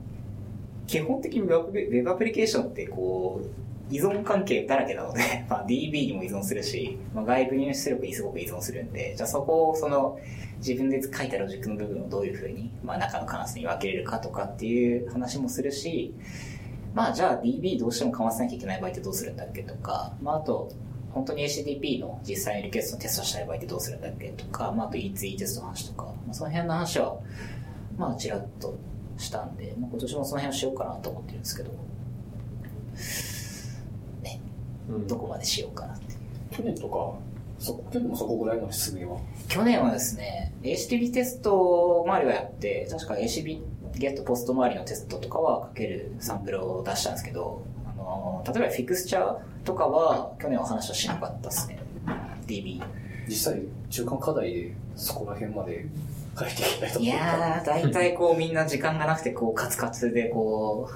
[0.87, 5.21] 基本的にウェブウェブアプリケーションってこう、依存関係だらけなので、
[5.51, 10.19] まあ、DB にも依存するし、まあ、外部入出力にすごく依存するんで、じゃあそこをその
[10.59, 16.15] 自分で書いたロジックの部分をどういうふうに、まあ、中の関数に分けれるかとかっていう話もするし、
[16.95, 20.71] まあじゃあ DB どうしてもかませなきゃいけない場合ってどうするんだっけとか、まああと、
[21.13, 27.17] 本当に HTTP の実際にリクエストのテストしたい場合ってどうするんだっけとか、まああと E2E テストの話とか、まあその辺の話は、
[27.99, 28.77] まあちらっと
[29.19, 31.71] したんで、まあ今年もその辺をしようかなと思ってるんですけど、
[34.23, 34.41] ね、
[34.89, 36.19] うんどこまでしようかなっていう。
[36.51, 37.19] 去年とか、
[37.59, 39.21] そ、去年もそこぐらいの質問は？
[39.49, 43.61] 去年はですね、HTTP テスト周りはやって、確か HTTP
[43.97, 51.79] ゲットポスト周りのテストとかはかけるサンプルを出したんですけど、あの例えばフィクスチャーとかは去年は話はしなかったですね。
[52.47, 52.83] DB。
[53.29, 55.87] 実際、中間課題でそこら辺まで
[56.39, 57.27] 書いていきたいとい思った。
[57.27, 60.91] やー、大体こうみんな時間がなくてこうカツカツでこ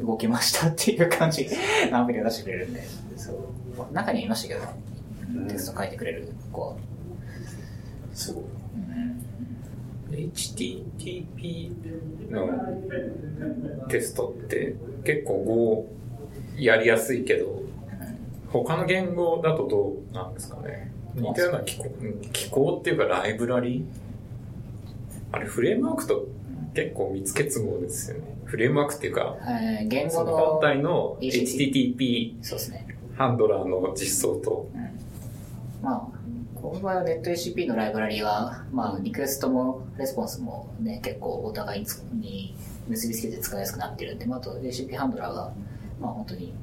[0.00, 1.48] う、動きましたっていう感じ、
[1.90, 2.82] ナンプリを出してくれるんで、
[3.16, 3.36] そう。
[3.92, 6.76] 中にはいましたけど、テスト書いてくれる子は。
[8.14, 8.44] すごい。
[8.44, 10.28] うん。
[10.32, 11.70] HTTP
[12.30, 12.48] の
[13.88, 15.86] テストって結構 Go
[16.56, 17.62] やりやすいけど、
[18.50, 23.84] 他の言語だとどうなんですかね似たような機構うん機構っていうかライブラリ
[25.32, 26.26] あれフレームワークと
[26.74, 28.36] 結構密結合ですよね。
[28.44, 32.34] フレームワークっていうか、えー言その語の本、体の HTTP。
[33.16, 34.68] ハンドラーの実装と、
[35.82, 36.08] まあ、
[36.54, 42.54] この場合は NetACP のライブラリが、まあ、リクエストもレスポンスもね、結構お互いに
[42.86, 45.52] 結びつけて使いやすくなってるんで、まあ、あと ACP ハンドラーが、
[46.00, 46.54] まあ本当に、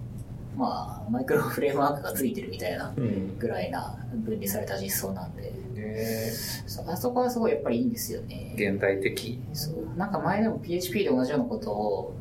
[0.58, 3.38] まあ、マイクロフレームワークがついてるみたいなうん。
[3.38, 8.54] ぐらいな分離された実装なんで、でそあそこはすごいやっぱりいいんですよね。
[8.58, 9.39] 現代的。
[9.54, 12.15] そうなんか前でも PHP で同じようなことを、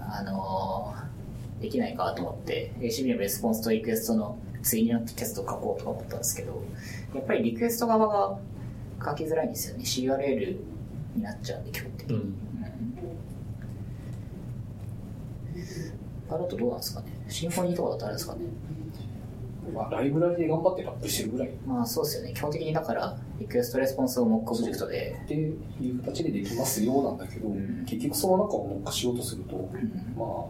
[0.00, 1.08] あのー
[1.60, 6.62] できないかと思って、ACP のレスポンスとリクエストの対になってテストを書こうとか思ったんですけど、
[7.14, 8.38] やっぱりリクエスト側が
[9.04, 9.84] 書きづらいんですよね。
[9.84, 10.56] curl
[11.16, 12.16] になっちゃうんで、基本的に。
[12.16, 12.34] うん。
[16.36, 17.06] だとどうなんですかね？
[17.28, 18.40] Symfony とかだとあれですかね？
[19.74, 22.32] まあ、ライブラリで頑張ってラップしてるぐらいっまあそうですよね。
[22.34, 30.44] 基本的にだから、リクエストレスポンスをモックオブジェクトで、ていう形でできますよなんだけど、ん結局その中をモック化しようとすると、うんまあ、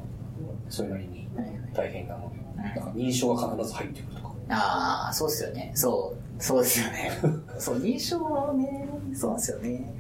[0.69, 1.29] それなりに
[1.75, 4.35] 大変なので、うんなんか認証が必ず入ってくるとか。
[4.51, 5.73] ああ、そうですよね。
[5.75, 7.11] そう、そうですよね。
[7.59, 9.93] そう、認証はね、そうなんですよね。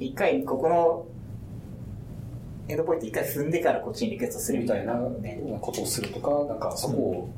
[0.00, 1.04] 一回、ここの、
[2.68, 5.40] エンドポイント一回踏んでからこっちにリクエストするみたいなね。
[5.60, 7.30] ことをするとか、なんかそこを、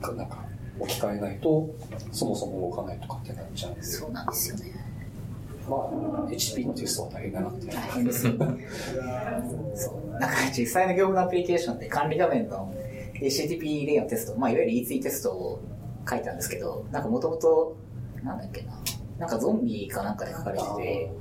[0.00, 0.44] かなんか
[0.78, 1.68] 置き換えないと、
[2.12, 4.72] そもそも動かないとかってなっちゃうんで、そうなんですよね。
[5.68, 7.66] まあ、HP のテストは大変だなって。
[7.66, 8.32] 大変ですよ。
[9.74, 10.18] そう。
[10.18, 12.74] なんか実際の業務のアプリケーションで管理画面の
[13.14, 15.60] HTTP レイヤーのテスト、まあいわゆる E3 テストを
[16.08, 17.76] 書いたんですけど、なんかもともと、
[18.24, 18.79] なんだっけな。
[19.20, 20.64] なんかゾンビかなんかで書かれて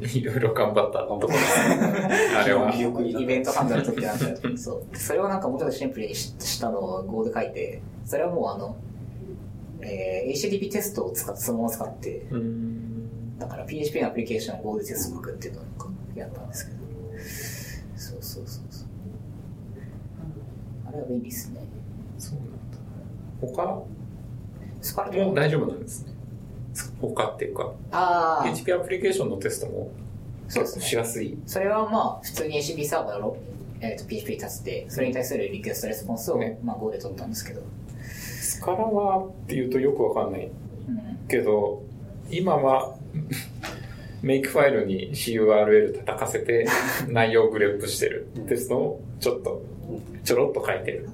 [0.08, 1.28] て、いろいろ頑張ったところ
[2.40, 2.74] あれは。
[2.74, 4.98] イベントハンドルとってなんだよそう。
[4.98, 8.78] それをなんかもうちょっとシンプルにししたのを Go で書いて、それはもうあの、
[9.82, 13.38] えー HTTP テストを使って、そのまま使って、うん。
[13.38, 16.78] だから PHP のアプリケーションを Go でテストを書くっていうのをなんかやったんですけど。
[17.98, 18.88] そうそうそうそう。
[20.88, 21.60] あれは便利ですね。
[22.18, 23.58] そうなんだ。
[23.62, 23.84] 他？
[24.82, 26.14] スパルタも大丈夫なんですね。
[27.02, 29.92] 他っていうか、ああ、PHP アプリケーションのテストも
[30.50, 31.38] そうですねしやすい。
[31.46, 33.38] それはまあ、普通に HTTP サーバーの、
[33.82, 37.62] えー、と PHP に立てて、それに対するリクエストレスポンスを、ねまあ Go で取ったんですけど。
[38.12, 40.50] スカラはっていうとよくわかんない
[40.88, 41.28] うん。
[41.28, 41.84] けど、
[42.32, 42.96] 今は、
[44.22, 46.68] メイクファイルに CURL 叩かせて
[47.08, 49.62] 内容をグレップしてるテストをちょっと、
[50.24, 51.10] ちょろっと書いてる。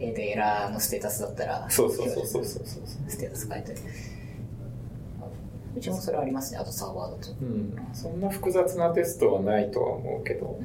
[0.00, 2.64] えー、と、エラーのステータスだったら、そうそうそうそうそう。
[3.06, 3.74] ステータス書いて。
[5.76, 7.32] うちもそれありますね、あとサーバーだと。
[7.32, 7.76] うん。
[7.92, 10.60] そんな複雑なテストはないとは思うけど。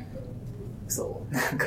[0.88, 1.66] そう、なんか、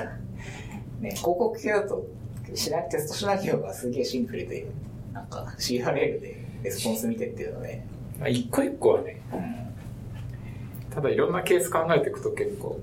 [1.00, 2.06] ね、広告系だと、
[2.54, 4.66] しなテストしなきゃがすげえシンプルで、
[5.12, 7.84] なんか CRL でレスポンス見てっていうので、
[8.18, 10.94] まあ一個一個はね、うん。
[10.94, 12.78] ただいろんなケース考えていくと結構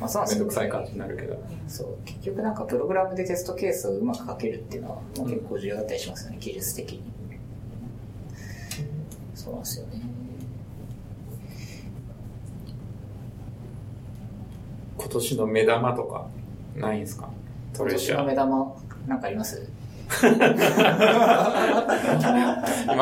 [0.00, 1.36] まあそうなんですよめんどくさい感じになるけど。
[1.66, 7.02] そう、結局なんかプログラムでテストケースをうまく書けるっていうのは、まあ、結構重要だったりしますよね、技術的に。
[9.38, 10.02] そうなんですよね。
[14.98, 16.26] 今年の目玉とか
[16.76, 17.28] ないんですか？
[17.76, 18.36] 今年の目ー。
[18.36, 18.74] 玉、
[19.06, 19.70] なんかあります？
[20.10, 20.18] 今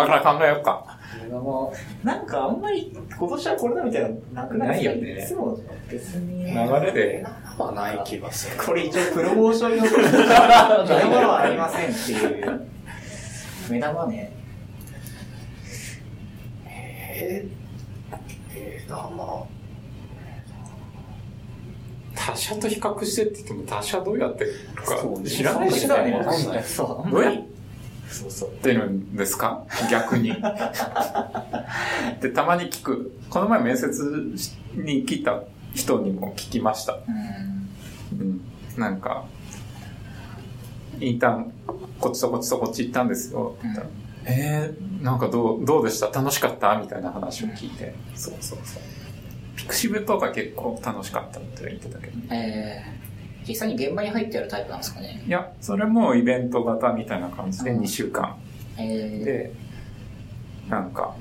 [0.07, 0.99] から考えようか。
[1.25, 1.71] 目玉
[2.05, 4.03] なんかあんまり今年はこれだみたい
[4.35, 4.85] ななくない？
[4.85, 5.59] よねいつも
[5.91, 6.45] 別に。
[6.45, 6.53] 流
[6.85, 7.25] れで、
[7.59, 8.63] はない気がする。
[8.63, 9.91] これ一応プロモーションの 目
[11.01, 12.61] 玉はありませんっていう。
[13.71, 14.36] 目玉ね。
[17.17, 19.47] えー、目玉
[22.15, 26.63] 他社と比較してって言っても他社どうやってるか知らないしだね。
[26.67, 27.11] そう。
[27.11, 27.35] どうやっ
[28.09, 28.51] そうそう。
[28.51, 29.65] てるんですか？
[29.91, 30.33] 逆に。
[32.21, 33.13] で、たまに聞く。
[33.29, 34.35] この前面接
[34.75, 35.43] に来た
[35.75, 36.99] 人にも聞きました。
[38.13, 38.21] うん。
[38.21, 38.41] うん。
[38.79, 39.25] なんか、
[41.01, 41.53] インターン、
[42.01, 43.57] こっちとこっちとこっち行ったんですよ。
[43.59, 43.87] って言ったら
[44.27, 46.07] えー、なんかどう、どうでした？
[46.11, 46.77] 楽しかった？
[46.79, 47.95] みたいな話を聞いて。
[48.15, 48.83] そうそうそう。
[49.57, 52.13] ピクシブとか結構楽しかったって言ってたけど。
[52.35, 55.23] えー、実際に現場に入ってやるタイプなんですかね。
[55.27, 58.37] いや、それもイベント型みたいな感じでうん2週間。
[58.79, 59.53] えー、で、
[60.69, 61.15] なんか、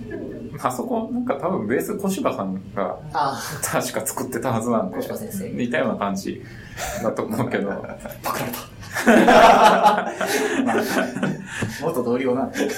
[0.61, 5.49] あそこ、なんか多分ベース小柴さんがあ確か作ってたはずなんで小、柴先生。
[5.51, 6.41] 似たような感じ
[7.03, 7.69] だと思うけど、
[8.23, 8.57] パクられた。
[11.81, 12.59] 元同僚なんで。
[12.59, 12.69] もう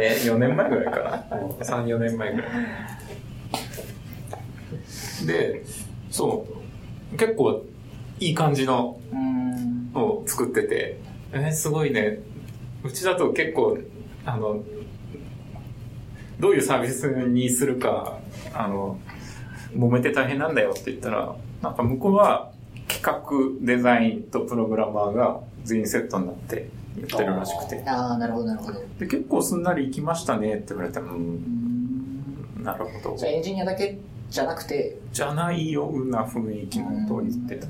[0.00, 1.24] え4年前ぐらいかな。
[1.64, 2.50] 3、4年前ぐらい。
[5.26, 5.64] で、
[6.10, 6.46] そ
[7.12, 7.64] う、結構
[8.20, 8.98] いい感じの。
[9.94, 10.98] を作ってて、
[11.32, 12.18] えーすごいね。
[12.82, 13.78] うちだと結構、
[14.26, 14.62] あの、
[16.38, 18.18] どういうサービスにするか、
[18.52, 18.98] あの、
[19.74, 22.50] 揉めて大変なんだよって言ったら、なんか向こうは
[22.88, 27.82] 企画、デザインとプログラマーが全員セットになって言ってるらしくて。
[27.86, 28.80] ああ、なるほど、なるほど。
[28.98, 33.28] で、結構すんなり行きましたねって言われても、う、うんんなるほどじゃ。
[33.28, 33.98] あエンジニアだけ
[34.30, 37.66] じゃなくて、じゃないような雰囲気のことを言ってた。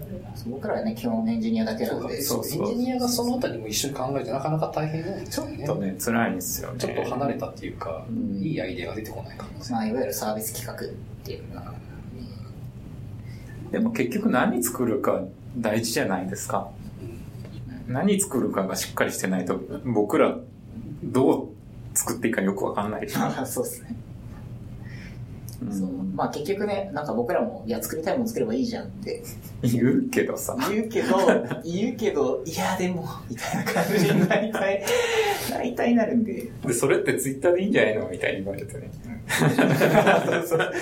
[0.46, 5.64] 僕らはね、基本エンジニアだけなんで、そうそうエンジニアがそのあたりも一緒に考えてなかなか大変なんですよね。
[5.64, 6.78] ちょっとね、辛いんですよね。
[6.78, 9.72] ちょっと離れたっていうか、うんいいアイデアが出てこない可能性。
[9.72, 10.88] まあ、いわゆるサービス企画っ
[11.24, 11.72] ていうのが、
[13.74, 15.24] でも結局何作るか
[15.58, 16.70] 大事じゃないですか。
[17.88, 20.38] 何作るかがしっかりしてないと、僕ら
[21.02, 21.48] どう
[21.92, 23.08] 作っていいかよくわかんない。
[23.44, 23.96] そうですね。
[25.62, 29.22] うんそうまあ結局ね、なんか僕らも、いや、作りたいもの作ればいいじゃんって
[29.62, 30.56] 言うけどさ。
[30.70, 31.16] 言うけど、
[31.64, 34.84] 言うけど、いや、でも、みたいな感じになりたい、
[35.50, 36.50] 大体なるんで。
[36.64, 38.90] で、それってツイッターでいいんじゃないのみたいに言われてね。
[39.26, 40.72] そうそう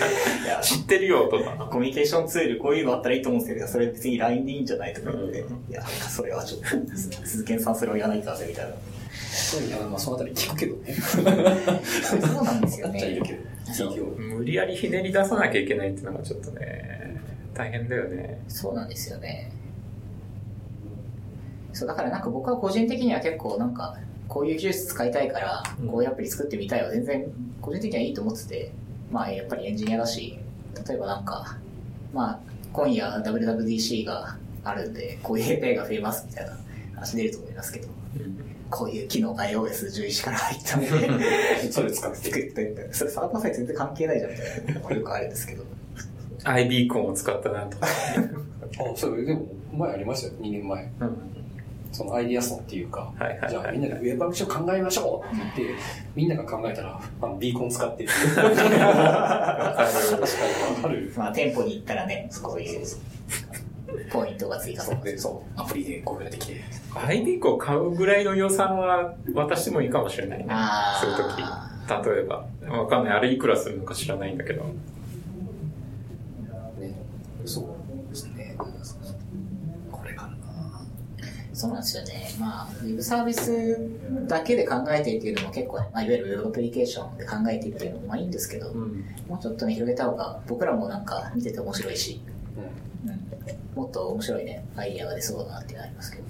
[0.45, 1.69] いや知ってるよとか。
[1.71, 6.67] コミュニケーションツール、こういうのあったらいいと思うんですけど、それ別に LINE でいいんじゃないとか言って、うんいや、それはちょっと、
[6.97, 8.75] 鈴木さんそれをやらないかぜ、みたいな。
[9.33, 10.95] そういうのはまあそのあたり聞くけどね。
[10.95, 13.21] そうなんですよね。
[14.19, 17.19] 無理やりひねり出さなきゃいけないっていうのがちょっとね、
[17.55, 18.43] 大変だよね。
[18.49, 19.51] そうなんですよね。
[21.73, 23.97] そう、だからなんか僕は個人的には結構なんか、
[24.29, 27.27] こういう技術使いたいからうん、こういうアプリ作ってみたいは全然、
[27.63, 28.73] 個人的にはいいと思ってて、
[29.11, 30.39] まあやっぱりエンジニアだし、
[30.87, 31.57] 例えばなんか、
[32.13, 32.39] まあ
[32.73, 36.59] 今夜 WWDC があるんで、こういう API が増えますみたいな
[36.95, 37.89] 話出ると思いますけど、
[38.73, 40.89] こういう機能が iOS11 から入ったんで、
[41.71, 42.95] それ使って作ってみたいな。
[42.95, 45.63] それサーバーサイド全然関係ないじゃんみたいなよくあるんですけど。
[46.45, 47.87] i ビーコンを使ったなとか。
[47.87, 49.47] あ、それでも
[49.77, 50.91] 前ありましたよ、2年前。
[51.01, 51.33] うん
[51.93, 55.83] そのアイディアソンっていうか、はいはいはいじゃあみんなでウェブアプリケーション考えましょうって言って、
[56.17, 58.13] みんなが考えたら、あのビーコン使ってって。
[58.35, 59.77] 確かにわ
[60.83, 61.13] かる。
[61.15, 62.87] まあ店舗に行ったらね、こういう
[64.11, 66.61] ポイントが追加されで、そう、アプリでこういうのができて。
[66.95, 70.47] i ビーコンを買うぐらいの予算は渡してもいいかもしれないね。
[70.49, 72.17] あそういう時。
[72.17, 72.47] 例えば。
[72.79, 73.15] わかんない。
[73.15, 74.63] あれいくらするのか知らないんだけど。
[76.79, 76.95] ね、
[77.45, 78.55] そうですね。
[79.91, 80.37] これかな。
[81.53, 82.31] そうなんですよね。
[82.39, 83.79] まあ、ウェブサービス
[84.27, 89.05] だけで考えてっていうのも結構ね、まあ、いわゆるウェブアプリケーションで考えてっていうのもまあいいんですけど、うん。
[89.29, 92.23] もうちょっとね、広げた方が僕らもなんか見てて面白いし、
[93.05, 93.11] うん。
[93.11, 93.19] うん、
[93.75, 96.25] もっと面白いね、アイディアが出そうだなっていうのありますけど。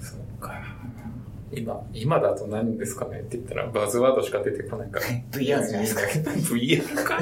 [1.55, 5.05] 今、今だと何ですかねって言ったらバズワードしか出てこないから。
[5.31, 6.01] VR じゃないですか。
[6.01, 7.19] VR か。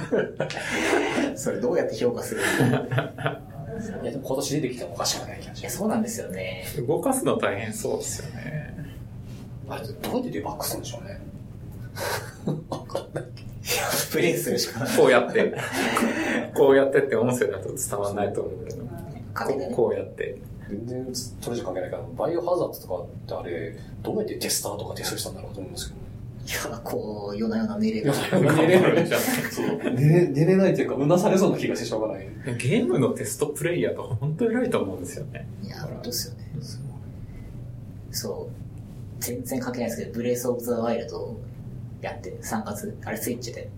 [1.35, 2.45] それどうやって評価するの？
[2.67, 2.69] い
[4.03, 5.69] いや、でも今年出てきてもおかしくない気がしや。
[5.69, 6.65] そうなんですよね。
[6.87, 8.73] 動かすの大変そうですよね。
[9.67, 11.19] あれ、どうやってデバッグするんでしょうね。
[12.69, 13.23] わかんない。
[14.11, 14.97] プレイするしかない。
[14.97, 15.53] こうやって。
[16.55, 18.80] こうやってって音声だと伝わらないと思うけど。
[19.33, 19.75] 壁でね。
[19.75, 20.37] こうやって。
[20.69, 26.01] 全然それじゃ関係ないから、バイオハザードとかってあれ、どうやってテスターとかテストしたんだろうと思うんですけど。
[26.69, 28.13] いや、こう、夜な夜な寝れば。
[28.51, 29.17] 寝れないじゃ
[29.91, 29.95] ん。
[29.95, 32.27] 寝れ寝れないというか、うなされそうな気がしてしょうがない。
[32.57, 35.47] ゲームのテストプレイヤーとか本当偉いと思うんですよね。
[35.61, 36.41] いや、本当ですよね。
[38.11, 39.23] そう。
[39.23, 41.37] 全然関係ないですけど、ブレイス・オブ・ザ・ワイルド
[42.01, 43.69] やって、3月、あれスイッチで。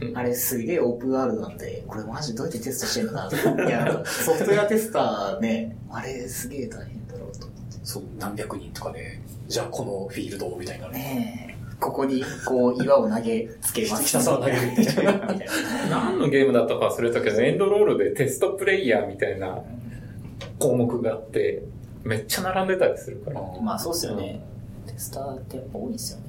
[0.00, 3.36] うんあれすげえオープンワールドなんで、これマジどうやってテストしてんのかなと。
[3.64, 7.78] いや、ソフトウェアテスターね、あれすげえ大変だろうと思って。
[7.82, 11.56] そう、何百人とかで、じゃあこのフィールドをみたいなね。
[11.78, 14.04] ここにこう岩を投げつけます。
[14.04, 15.12] ひたすら投げるみたいな。
[15.12, 15.46] みたいな。
[15.90, 19.62] 何のゲームだったか忘れたけど、エンドロールでテストプレイヤーみたいな
[20.58, 21.62] 項目があって、
[22.02, 23.40] めっちゃ並んでたりするから。
[23.62, 24.40] まあそうっすよね。
[24.86, 26.24] テスターってやっぱ多いですよね。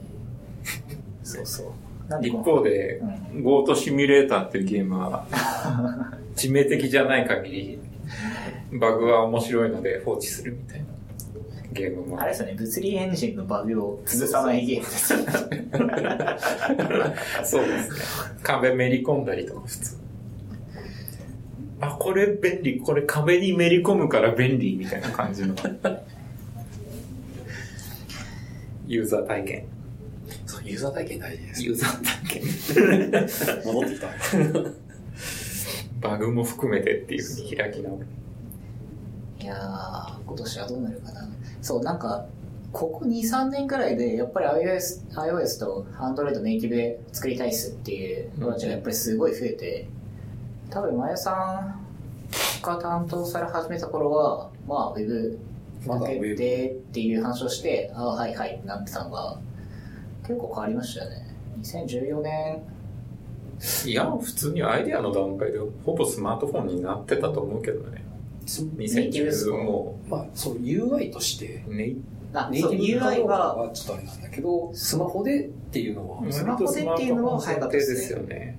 [1.24, 1.68] そうそう。
[2.08, 3.02] なんで一方で、
[3.42, 5.26] ゴートシミュレーターっていうゲームは、
[6.36, 7.80] 致命的じゃない限り、
[8.80, 10.86] バグは面白いので放置するみたいな
[11.74, 15.26] ゲームもあれですよね、物理エンジンのバグを潰さないゲームですよね。
[17.44, 18.00] そうですね。
[18.42, 19.98] 壁めり込んだりとか普通。
[21.80, 25.54] あ、これ便利、これ壁にめり込むから便利みたいな感じの。
[28.88, 29.66] ユーザー体験。
[30.68, 31.64] ユーザー体験大事です。
[31.64, 32.42] ユーザー体
[33.64, 33.74] 験。
[33.74, 34.08] 戻ってきた。
[36.10, 38.06] バグも含めてっていうふうに開き直る。
[39.40, 41.30] いやー、今年はどうなるかな。
[41.62, 42.26] そう、なんか、
[42.74, 49.88] ここ2、3年くらいで、やっぱり iOS, iOS と Android ネイティブで作りたいっすっていう人たちがやっぱりすごい増えて、
[50.70, 55.40] 多分、まやさんが担当され始めた頃は、まあ、ウェブ
[55.86, 59.40] まだウェブでっていう話をして、ああ、はいはいってなってたのが、
[60.28, 61.36] 結構変わりましたよね。
[61.62, 62.62] 2014年、
[63.86, 68.04] いや、普通にアイデアの段階でほぼスマートフォンになってたと思うけどね。
[68.78, 71.96] ネイティブです2010かもまあ、そう、UI として、う、ね、
[72.34, 78.58] あ、そう、ネイティブ UI は、はちょっとあれなんだけど、スマホでっていうのは、スマホでっていうのは早かったですよね。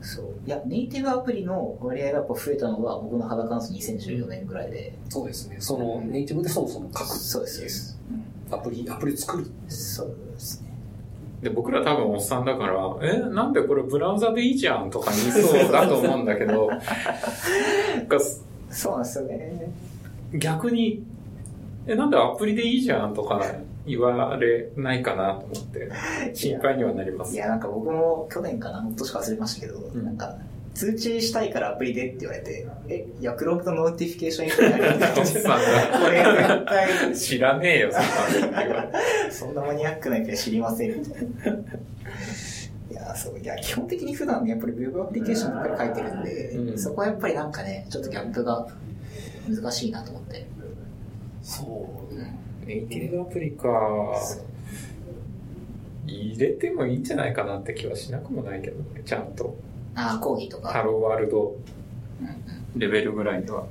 [0.00, 0.24] そう。
[0.46, 4.94] いや、ネイティブアプリの割合がやっぱ増えたのが、僕の肌感想2014年ぐらいで。
[5.08, 5.56] そうですね。
[5.60, 7.98] その、ネイティブでそもそも書くそうですそうです。
[8.50, 9.46] アプリ、アプリ作る？
[9.68, 10.68] そうですね。
[11.42, 16.70] で、僕ら多分おっさんだから、え、なんでこれブラウザでいいじゃんとか言いそうだと思うんだけど、
[18.70, 19.70] そうなんですよね。
[20.34, 21.04] 逆に、
[21.86, 23.40] え、なんでアプリでいいじゃんとか
[23.86, 25.90] 言われないかなと思って、
[26.34, 27.34] 心配にはなります。
[27.34, 30.34] いや、なんか僕も去年かな、もっとしか忘れましたけど、んなんか、
[30.74, 35.44] 通知したいからアプリでって言われて、え、いや、 Chrome の notification 以外にあるんだこれ絶
[36.66, 38.02] 対、知らねえよ、そん
[38.52, 39.00] な
[39.30, 41.60] そんなマニアックなやつは知りませんみたいな。
[42.90, 48.66] いや、そう、いや、基本的に普段やっぱりウェブアプリケーションばっかり書いてるんで、うんそこはやっぱりなんかね、ちょっとギャップが
[49.48, 50.46] 難しいなと思って。
[51.42, 52.66] そう。
[52.66, 53.68] ネイティブアプリか。
[56.06, 59.56] 入れてもいいんじゃないかなって気はしなくもないけどね、ちゃんと。
[59.94, 60.68] ああ、講義とか。
[60.68, 61.54] ハローワールド
[62.76, 63.66] レベルぐらいでは。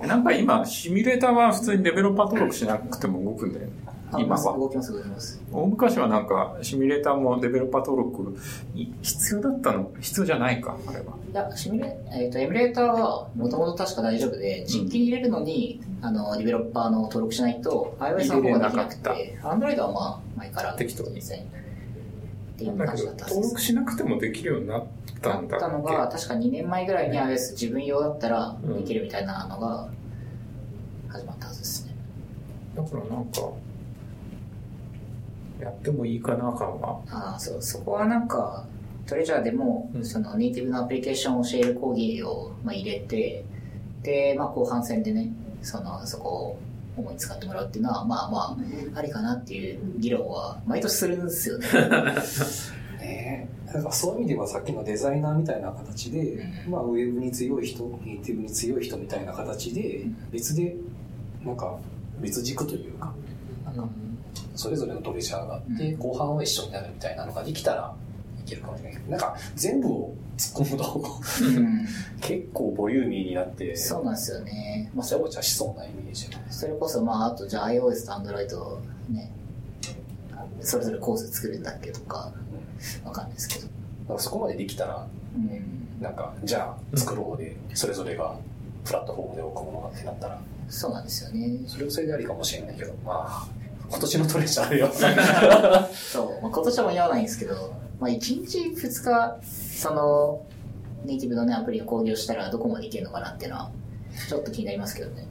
[0.00, 3.72] なんか今、シミュレーターは普通にデベロッパー登録しなくても動くんだよね。
[4.12, 4.58] あ今は。
[4.58, 5.40] 動きます、動きます。
[5.52, 8.36] 大昔はなんか、シミュレーターもデベロッパー登録
[8.74, 9.90] い必要だったの？
[10.00, 11.04] 必要じゃないか、あれは。
[11.30, 21.20] いや、シミュレ、えっ、と、エミュレーターはもともと確か大丈夫で、実機に入れるのに、あの、ディベロッパーの登録しないと、iOS の方ができなくて、Android はまあ、前から適当に。
[22.54, 23.46] っていうだけど感じだったはずです。
[23.46, 24.86] 登録しなくてもできるようになっ
[25.20, 29.88] たんだだったのが、確か2年前ぐらいに iOS 自分用だったらうんできるみたいなのが
[31.08, 31.94] 始まったはずですね。
[32.76, 33.40] だからなんか、
[35.60, 37.00] やってもいいかな感は。
[37.10, 38.66] ああ、そう、そこはなんか、
[39.06, 43.44] トレジャーでも、うんそのネイティブのアプリケーションを教える講義を、まあ、入れて、
[44.02, 45.32] で、まあ、後半戦でね、
[45.62, 46.58] その、そこを
[46.96, 51.66] 主に使ってもらうっていうのは、まあまあ、ありかなっていう議論は、毎年するんですよね。
[53.04, 53.48] ね。
[53.66, 56.34] えだからそういう意味ではさっきのデザイナーみたいな形で、
[56.66, 56.70] うん。
[56.70, 60.76] まあ、ウェブに強い人ネイティブに強い人みたいな形で別で
[61.44, 61.76] なんか
[62.20, 63.12] 別軸というか
[63.64, 63.88] なんか
[64.54, 65.98] それぞれのトレジャーがあって、うん。
[65.98, 67.94] 後半は一緒になるみたいなのができたら
[68.44, 71.20] いけるかもしれないけどなんか全部を突っ込むと
[71.56, 71.86] うん、
[72.24, 74.90] 結構ボリューミーになってそうなんですよね。
[74.94, 79.30] まあ、それゃごちゃしそうなイメージがそれこそ、まあ、あと、じゃあ iOS と Android をね、
[80.60, 82.32] それぞれコース作るんだっけとか、
[83.04, 83.62] わかんないですけど。
[83.62, 83.68] だ
[84.08, 88.36] からそこまでできたらうん、なんかじゃあ作ろうでそれぞれが
[88.84, 91.58] プラットフォームで置くものがってなったらそうなんですよね。
[91.66, 93.48] それはそれでありかもしれないけどまあ
[93.88, 94.90] 今年のトレジャーよ
[95.92, 100.42] そう、まあ、今年は間に合わないんですけど、まあ、1日2日、その、
[101.04, 103.70] ネイティブのね、アプリを工業したらどこまでいけるのかなっていうのは、
[104.28, 105.26] ちょっと気になりますけどね。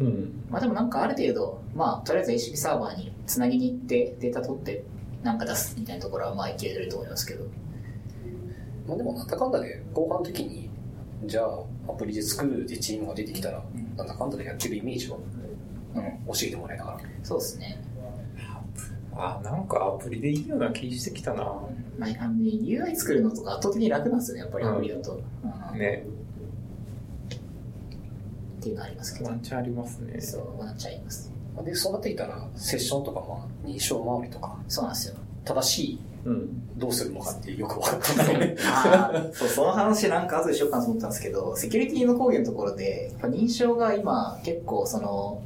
[0.00, 0.06] うん。
[0.06, 0.44] うん。
[0.50, 4.84] まあでもなんかある程度、まあ、とりあえず HTTP サーバーにつなぎに行って、データ取って、
[5.22, 7.44] なんか出すみたいなところは、まあ、いけると思いますけど。
[8.86, 10.68] まあでもなんだかんだで後半的に
[11.24, 13.62] じゃあアプリで作るでチームが出てきたら
[13.96, 15.18] なんだかんだでやってるイメージは
[15.94, 16.02] うん。
[16.26, 17.80] 教えてもらいながらそうですね。
[19.14, 21.44] あ、なんかアプリでいいような気してきたな。
[21.44, 21.68] ま
[22.06, 25.20] あ、あのね UI 作るのとか圧倒的に楽なんですよね、やっぱりアプリだと。
[25.72, 26.04] うんね。
[28.58, 29.36] っていうのはありますけどワ。
[29.36, 30.20] ンチャンありますね。
[30.20, 31.32] そうなっちゃいます。
[31.64, 35.14] でそうなっていたらセッションとかまあ認証周りとかそうなんですよ。
[35.44, 36.78] 正しいうん。
[36.78, 45.42] どうするのかってよく分かったんですよねああ、そう、その話なんか後でしようかなと思ったんですけど、セキュリティの講義のところで、やっぱ認証が今結構その、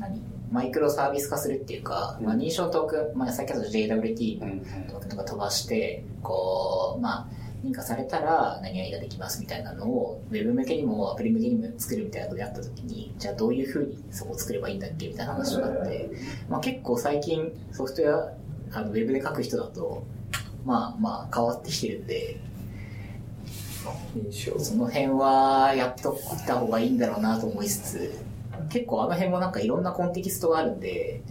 [0.00, 0.20] 何？
[0.50, 7.26] マイクロサービス化するっていうか、まあ認証トークン、まあ先ほど JWT うんトークンとか飛ばして、こう、まあ、
[7.64, 16.10] 認可されたら何々ができますみたいなのを、ウェブ向けにもアプリ向けにも作るみたいなことであったときに、じゃあどういうふうにそこを作ればいいんだっけみたいな話になって、
[16.48, 20.04] まあ結構最近ソフトウェア、あのウェブで書く人だと、
[20.64, 22.40] まあまあ変わってきてるんで。
[24.58, 28.18] その辺はやっといた方がいいんだろうなと思いつつ、
[28.68, 31.22] 結構あの辺もなんかいろんなコンテキストがあるんで、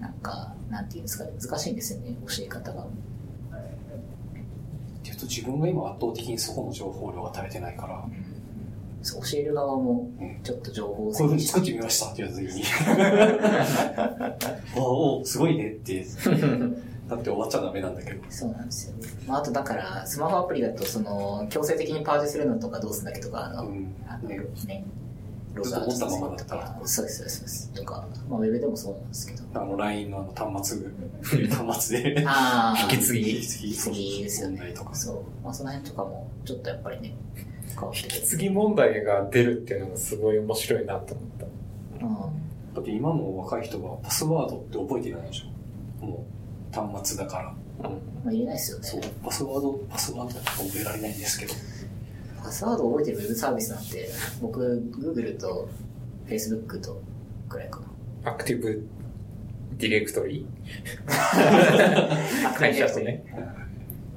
[0.00, 2.82] なんか、なんていうんですかね、難しいんですよね、教え方が。
[2.82, 2.86] っ
[5.02, 8.04] ていうと自分が今圧倒的にそこの情報量が足りてないから。
[9.02, 10.40] そう教える側もうん。
[10.42, 11.42] ちょっと情報をこういうふうに。
[11.42, 12.60] 作ってみましたって言われた時
[14.76, 14.76] に。
[14.76, 16.04] おおすごいねって。
[17.08, 18.22] だって終わっちゃダメなんだけど。
[18.30, 18.94] そうなんですよ。
[19.26, 23.94] まあ、あとだから、スマホアプリだと、その、強制的にパージするのとかどうするんだっけとか、あの、うん。
[24.06, 24.84] あのねね、
[25.62, 27.72] ずっと持ったままだったらとか、そうです、そうですそうです。
[27.74, 29.60] とか、まあ、ウェブでもそうなんですけど。
[29.60, 32.24] あの LINE のあの端末 端末で
[32.82, 35.44] 引き継ぎ引き継ぎ引き継ぎですよね問題とかそう。
[35.44, 37.14] まあ、その辺とかも、ちょっとやっぱりね、
[37.74, 38.20] 変わってくる。
[38.22, 41.26] 次問題が出るっていうのもすごい面白いなと思っ
[41.98, 42.06] た。
[42.06, 42.74] うん。
[42.74, 46.24] だって今の若い人はパスワードって覚えてないでしょも
[46.72, 47.96] う端末だからうん。
[48.24, 49.10] まあ、言えないですよそうね。
[49.24, 51.54] パスワードパスワードとか覚えられないんですけど
[52.42, 54.08] パスワードを覚えてるウェブサービスなんて、
[54.40, 54.60] 僕、
[54.92, 55.68] Google と
[56.26, 57.00] Facebook と
[57.48, 57.80] くらいか
[58.24, 58.32] な。
[58.32, 58.86] アクティブ
[59.78, 60.46] ディレクトリ
[61.08, 63.24] あ会社とね。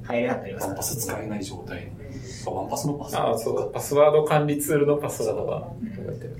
[0.02, 1.90] 入れなくなりますからワンパス使えない状態
[2.46, 3.72] あワンパスのパスああ、そう。
[3.72, 6.36] パスワード管理ツールのパスワードがうん覚えてる。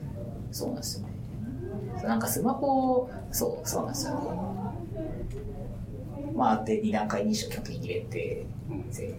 [0.53, 1.15] そうなんですよね。
[2.07, 4.21] なんかスマホ、そう、そうなんですよね。
[6.35, 9.15] まあ、で、二段階認証基本的に入れて、うん全部。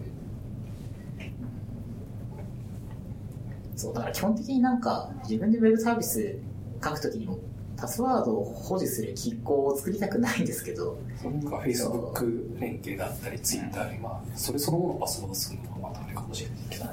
[3.76, 6.36] そう、だから基本的になんか、自分でウェブサービス
[6.82, 7.38] 書くときにも、
[7.76, 16.90] パスワードを保持する機構を作りたくないんですけど、なんか Facebook 連携だったり Twitter でまあそれそのものをパスワードするのはまたあれかもしれないけどね。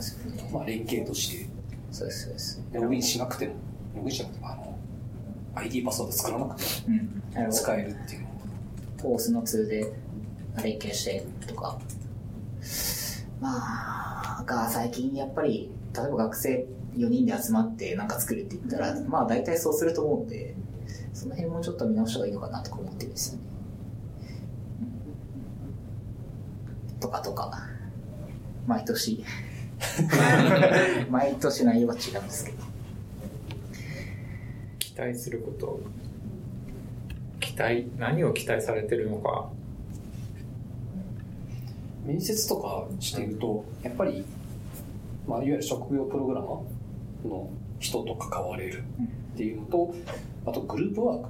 [0.51, 1.49] まあ連携として
[1.89, 2.61] そうです、そうです。
[2.73, 3.53] ログインしなくても
[3.95, 4.77] ログインしなくてもあの
[5.55, 8.27] ID パスワード作らなくても使えるっていうの
[8.99, 9.93] フォースの2で
[10.63, 11.79] 連携してとか。
[13.39, 20.55] まあ、が最近やっぱり、例えば学生4人で集まってなんか作るって言ったら、まあ大体そうすると思うんで、
[21.13, 23.43] その辺もちょっと見直した方がいいのかなとか思ってるんですよね。
[26.99, 27.67] とかとか、
[28.65, 29.23] 毎年、
[31.09, 32.57] 毎年内容が違うんですけど。
[34.79, 35.79] 期待すること。
[37.39, 39.49] 期待、何を期待されてるのか。
[42.05, 44.25] 面接とかしていると、やっぱり、
[45.28, 47.49] まあ、いわゆる職業プログラマーの
[47.80, 48.84] 人と関われる
[49.34, 49.95] っていうのと、
[50.45, 51.30] あとグループワーク。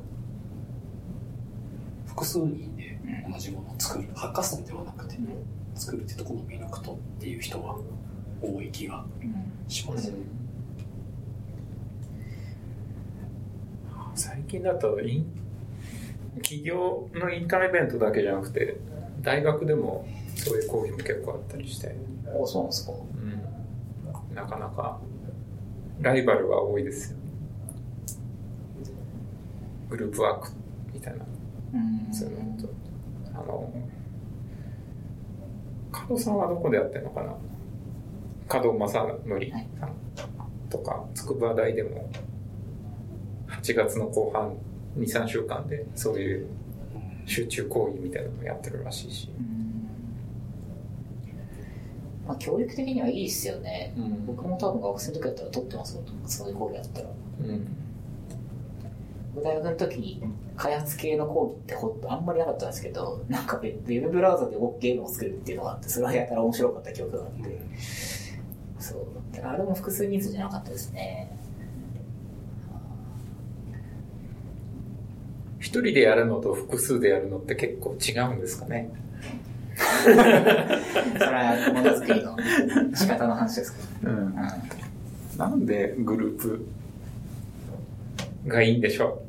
[2.07, 2.99] 複数人で
[3.31, 4.07] 同じものを作る。
[4.15, 5.17] ハッカソンではなくて、
[5.75, 7.77] 作るってところの魅力とっていう人は
[8.41, 9.03] 多い気が
[9.67, 10.13] します。
[14.15, 15.25] 最近だとイン、
[16.35, 18.77] 企業のインターンイベントだけじゃなくて、
[19.21, 21.95] 大学でもそういう講義も結構あったりして、
[22.35, 22.99] おそうなんですかうん、
[24.33, 24.99] なかなか
[26.01, 27.17] ライバルは多いですよ。
[29.89, 30.51] グループワーク
[30.93, 31.25] みたいな、
[31.73, 31.77] う
[32.09, 32.13] ん。
[32.13, 32.69] そういうのと、
[33.33, 33.71] あの、
[35.91, 37.33] 加藤さんはどこでやってるのかな？
[38.47, 39.95] 加藤正則さん
[40.69, 42.09] とか、筑波大でも
[43.47, 44.57] 8月の後半
[44.97, 46.47] 2、3週間でそういう
[47.25, 49.29] 集中講義みたいなのをやってるらしいし。
[52.27, 53.93] まあ、教育的にはいいですよね。
[53.97, 57.07] うん僕も多分学生の時だったら取ってますもん、そういう講義だったら。
[57.41, 57.67] うん。
[59.43, 60.21] 大学の時に
[60.55, 67.59] 開発系の講義ってほあんまりなかったんですけど、なんかウェブブラウザでゲームを作るっていうのがあって、それはやたら面白かった記憶があって。
[68.79, 68.99] そう。
[69.33, 71.35] だからあれも複数人数じゃなかったですね。
[75.59, 78.91] 一人でやるのと複数でやるのって結構違うんですかね。
[80.03, 82.37] それはものづくりの
[82.95, 84.17] 仕方の話ですかうん。
[84.17, 84.35] うん
[85.37, 86.67] なんでグループ
[88.45, 89.23] がいいんでしょ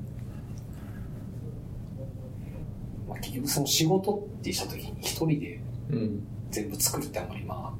[3.08, 5.60] まあ、結局その仕事ってした時に一人で。
[6.50, 7.74] 全部作るってあんまりま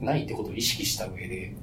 [0.00, 1.54] あないってことを意識した上で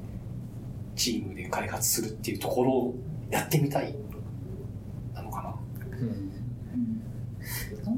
[0.95, 2.95] チームで開発するっていうところを
[3.29, 3.93] やってみたい
[5.13, 5.55] なのかな
[5.99, 6.28] うん。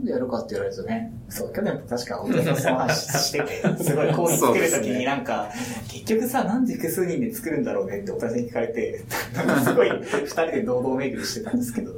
[0.01, 5.49] なんでやるかって言われるとね、そう、去年も確かお客さんその話してて、 すごい講義作るときになんか、
[5.89, 9.03] 結局さ、なんで複数人で作るんだろうねってお互いに聞かれて、
[9.35, 11.93] なんかすごい二人で堂々巡りしてたんですけど、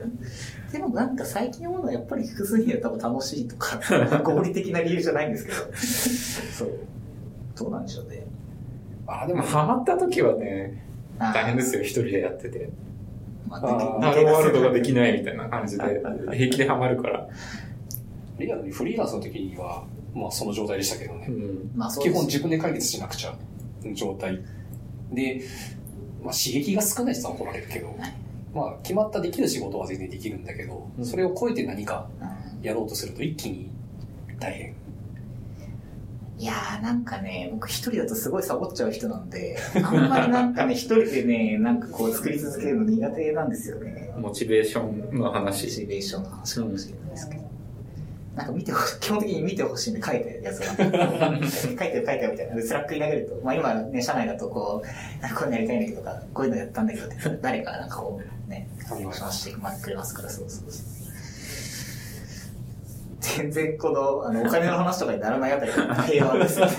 [0.72, 3.80] でもなんか最近思うのはやっぱり複数人で多分楽しいとか、
[4.22, 5.58] 合理的な理由じゃないんですけど、
[6.58, 6.80] そう。
[7.56, 8.18] どうなんでしょうね。
[8.18, 8.26] でも
[9.08, 10.84] あでもハマった時はね、
[11.20, 12.70] 大変ですよ、一人でやってて。
[13.47, 16.01] まあーハローワールドができないみたいな感じで、
[16.32, 17.28] 平気でハマるから。
[18.43, 21.27] リアルにフリーランスの時にはまあその状態でしたけどね、
[22.01, 23.35] 基本自分で解決しなくちゃ
[23.83, 24.39] の状態
[25.11, 25.41] で、
[26.23, 27.95] まあ、刺激が少ない人は怒られるけど、
[28.53, 31.05] まあ、決まったできる仕事は全然できるんだけど、うん。
[31.05, 32.23] それを超えて何かう
[32.61, 32.63] ん。
[32.63, 33.69] やろうとすると一気に
[34.39, 34.75] 大変。
[36.39, 44.13] いやーなんかね、僕一人だとすごいサボっちゃう人なんで、あんまりなんかね、一人でね、なんかこう作り続けるの苦手なんですよね。
[44.17, 45.69] モチベーションのモ話。
[45.69, 47.42] チベーションの話かもしれないですけど。
[48.36, 50.73] なんか見てほしい、基本的に見てほしいんで書いてるやつが。
[50.75, 52.55] 書いてる書いてるみたいな。
[52.55, 60.86] で Slack に投げると、まあ今ね、社内だとこう、なんかこういうのやりたいんだけどとか、こういうのやったんだけどって、誰かなんかこう、ね、話してくれますから、そうそうそう。
[63.19, 66.75] 全然この、あの、お金の話とかにならないあたりが平和ですよね。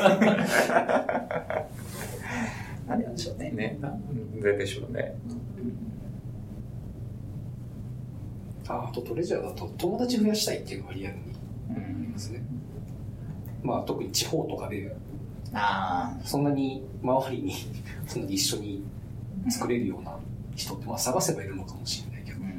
[2.86, 3.50] なんでなんでしょうね。
[3.50, 5.14] ね、なんででしょうね。
[8.68, 11.34] ああとトレジャーだと友達増やしたいっていうのがリアルに
[11.70, 12.18] うありんま。
[12.18, 12.42] すね
[13.62, 14.94] まあ特に地方とかで
[15.52, 17.54] あそんなに周りに
[18.06, 18.82] そんなに一緒に
[19.48, 20.18] 作れるような
[20.54, 22.52] 人ってまあ探せばいるのかもしれないけどあ、うん。
[22.52, 22.54] っ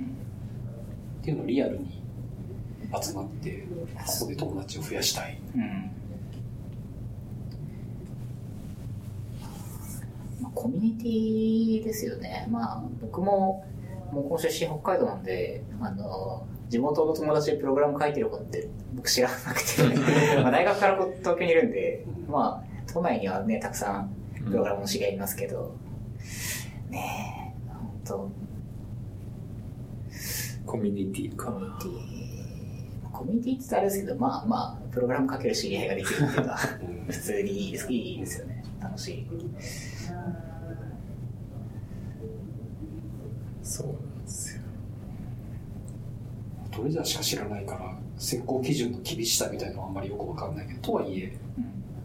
[1.23, 2.01] ていうのをリアルに
[3.03, 3.65] 集まって
[4.05, 5.91] ここで友達を増やしたいうん
[10.41, 12.45] まあ、コミュニティですよね。
[12.51, 13.65] まあ、僕も、
[14.11, 19.83] もう今出身北海道なんで、あの、地元の友達でプログラム書いてる子って僕知らなくて、
[20.41, 24.09] まあ大学から東京にいるんで、まあ、都内にはね、たくさん
[24.45, 25.75] プログラムの知り合いいますけど、
[26.89, 28.31] ねえ、本当
[30.65, 31.65] コミュニティかコミ。
[31.65, 36.57] ュニティ、コミュニティって言ったらあれですけど、まあまあ、プログラム書ける知り合いができるっていうのは、
[36.89, 38.63] うん普通にいいですいいですよね。
[38.81, 39.27] 楽しい。
[43.61, 44.64] そうなんですよ。
[46.75, 51.37] トレジャーしか知らないから選考基準の厳しさみたいなのはあんまりよくわかんないけどとはいえ、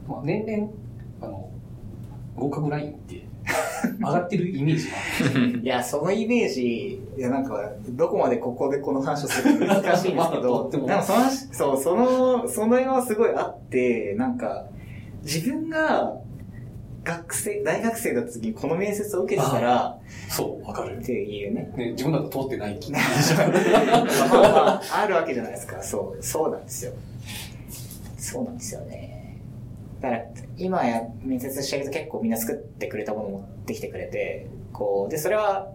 [0.09, 0.73] まあ、年々
[1.23, 1.51] あの
[2.37, 5.61] 合格ラインってあ上がってるイメージが。
[5.62, 10.87] いや、そのイメージ、いや、なんか、どこまでここでこの話をするか難しいんですけまあど、 とっても。
[10.87, 14.66] でもその話、そう、その、その絵はすごいあって、なんか、
[15.23, 16.14] 自分が、
[17.03, 19.98] 学生、大学生だった時にこの面接を受けてたら、
[20.28, 21.05] そう、わかるっ。
[21.05, 21.72] ていうね。
[21.76, 23.03] ね、自分だと通ってない気 まあ
[24.32, 25.82] まあ、あるわけじゃないですか。
[25.82, 26.92] そう、そうなんですよ。
[28.18, 29.38] そうなんですよね。
[30.01, 30.24] だから、
[30.57, 35.72] 今や面接してると結構みんな作ってくれたものを持ってきてくれて、こう、で、それは、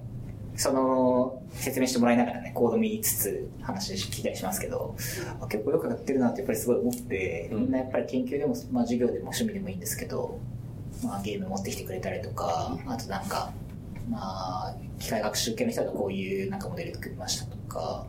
[0.56, 4.96] その、説明してもらいながらね、コード見つつ話聞いたりしますけど、
[5.42, 10.40] あ結構よくやってるなってやっぱりすごい思って、うんみんなやっぱり研究でも、まあ授業でも趣味でもいいんですけど、
[11.04, 13.52] まあゲーム持ってきてくれたりとか、あとなんか、
[14.10, 18.06] まあ、機械学習系の人だとこういうなんかモデル作りましたとか、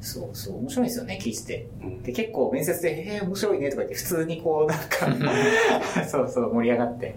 [0.00, 1.68] そうそう、面白いですよね、聞いてて。
[1.82, 5.06] うんで、結構面接で、へえ、面白いねとか言って、普通にこう、なんか、
[6.08, 7.14] そうそう、盛り上がって、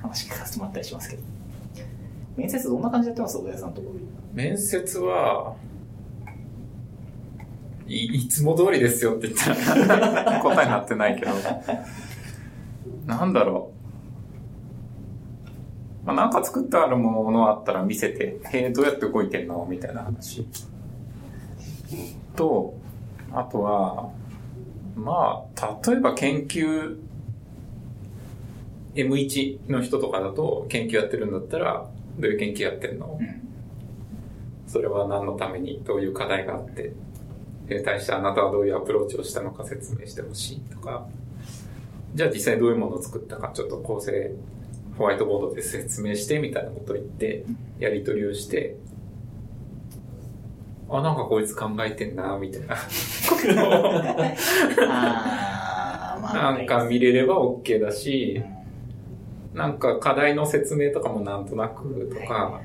[0.00, 1.22] 話聞かせてもらったりしますけど。
[2.36, 3.36] 面接どんな感じでやってます？
[3.38, 3.94] 小田さんのところ。
[4.32, 5.54] 面接は、
[7.86, 11.32] いいつも通りですよって言ったら 答えになってないけど、
[13.06, 13.79] なんだろう。
[16.04, 19.66] まあ、なんか作ってあるものあったら見せて、へえ、どうやって動いてんの？
[19.68, 20.46] みたいな話。
[22.36, 22.74] と、
[23.32, 24.10] あとは、
[24.96, 26.98] まあ、例えば研究、
[28.94, 31.86] M1 の人とかだと研究やってるんだったら、
[32.18, 33.18] どういう研究やってんの？
[33.20, 33.48] うん。
[34.66, 36.92] それは何のためにどういう課題があって、
[37.84, 41.06] 対してあなたはどういうアプローチをしたのか説明してほしいとか、
[42.14, 44.32] じゃあ実際どういうものを作ったかちょっと構成、
[45.00, 47.46] ホワイトボードで説明してみたいなことを言って、
[47.78, 48.76] やり取りをして、
[50.90, 52.76] あ、なんかこいつ考えてんな、みたいな。
[56.34, 58.42] なんか見れれば OK だし、
[59.54, 62.60] なんか課題の説明とかもなんとなくとか、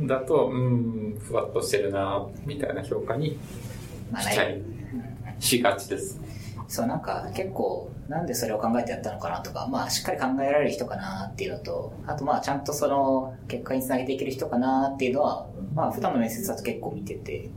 [0.00, 3.36] だと、うん、ふわっとしてるな、みたいな評価に
[4.10, 4.62] まあしちゃい、
[5.40, 6.25] しがちです。
[6.68, 17.48] そう、なんか結構、なんでそれを考えてやったのかなとか、まあしっかり考えられる人かなっていうのと、あとまあちゃんとその結果につなげていける人かなっていうのは、まあ普段の面接だと結構見てて、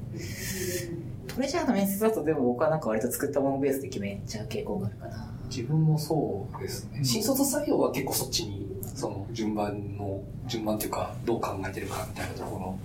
[1.27, 5.31] トレジャーの面接だとでも僕はなんか割と作ったものベースで決めちゃう傾向があるかな。
[5.49, 7.03] 自分もそうですね。
[7.03, 12.79] 新卒採用は結構そっちに、その順番の、順番っていうか、どう考えてるかみたいなところ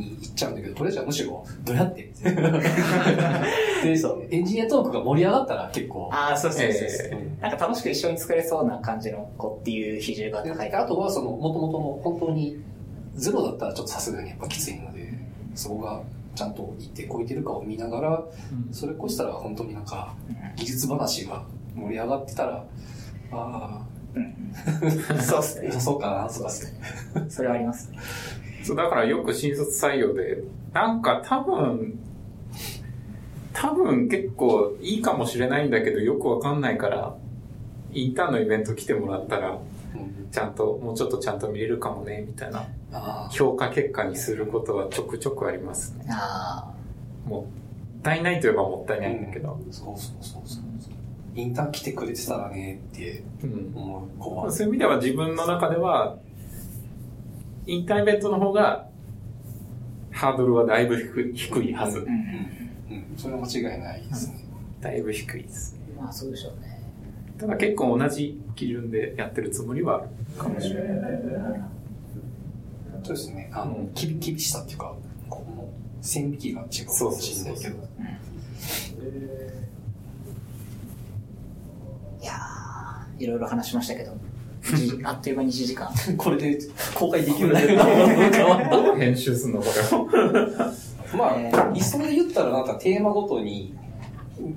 [0.00, 2.12] に行っちゃうんだけど、トレジャーむしろ、どうやって？
[3.82, 10.72] で、そう、エンジニアトークが盛り上がったら結構、ああ、そうそうそうそう、えなんか楽しく一緒に作れそうな感じの子っていう比重がで高い。
[10.74, 12.58] あとはその、もともとの本当に、
[13.14, 15.12] ゼロだったらちょっとさすがにやっぱきついので、
[15.54, 16.00] そこが
[16.34, 18.24] ちゃんと一定超えてるかを見ながら、
[18.72, 20.14] それ越したら本当になんか、
[20.56, 21.42] 技術話が
[21.74, 22.64] 盛り上がってたら、
[23.32, 23.86] あ
[25.22, 25.70] そうっすあ、ね。
[25.72, 26.80] そうかな、そうっすね。
[27.28, 27.90] それはあります。
[27.90, 27.98] ね。
[28.62, 30.42] そう、だからよく新卒採用で、
[30.72, 31.98] なんか多分、
[33.52, 37.14] 多分結構いいかもしれないんだけどよくわかんないから、
[37.92, 39.60] インターンのイベント来てもらったら、うん
[40.30, 46.06] ちゃんと、もうちょっとちゃんと見れるかもね、みたいなあ評価結果にすることはちょくちょくありますね。
[46.08, 46.72] あ
[47.26, 47.48] も
[47.98, 49.58] ったいないといえばもったいないんだけど。
[49.72, 50.62] そうそうそうそう。
[51.34, 53.72] インターン来てくれてたらねってうん。
[53.74, 54.52] 思う子は。
[54.52, 56.16] そういう意味では自分の中では、
[57.66, 58.88] インターンイベントの方が、
[60.10, 60.96] ハードルはだいぶ
[61.34, 62.04] 低いはずあ、う。
[62.04, 62.08] ん。
[62.08, 64.44] うん、それは間違いないですね。
[64.80, 65.78] だいぶ低いです。
[65.96, 66.80] まあそうでしょうね。
[67.38, 70.08] ただ結構同じ基準でやってるつもりはある
[70.38, 71.10] かもしれない。
[73.02, 73.50] そうですね。
[73.52, 74.94] あの、うん厳厳しさっていうか、
[75.28, 75.68] この
[76.02, 77.76] 線引きが違うかもしれないけど。
[82.20, 84.18] いやー、いろいろ話しましたけど、じ
[85.04, 85.88] あっという間に1時間。
[86.16, 86.58] これで
[86.94, 88.94] 公開できるんだよな、ど。
[88.96, 90.06] 編集すんのこれを。
[91.16, 93.74] まえあ、理想で言ったらなんかテーマごとに、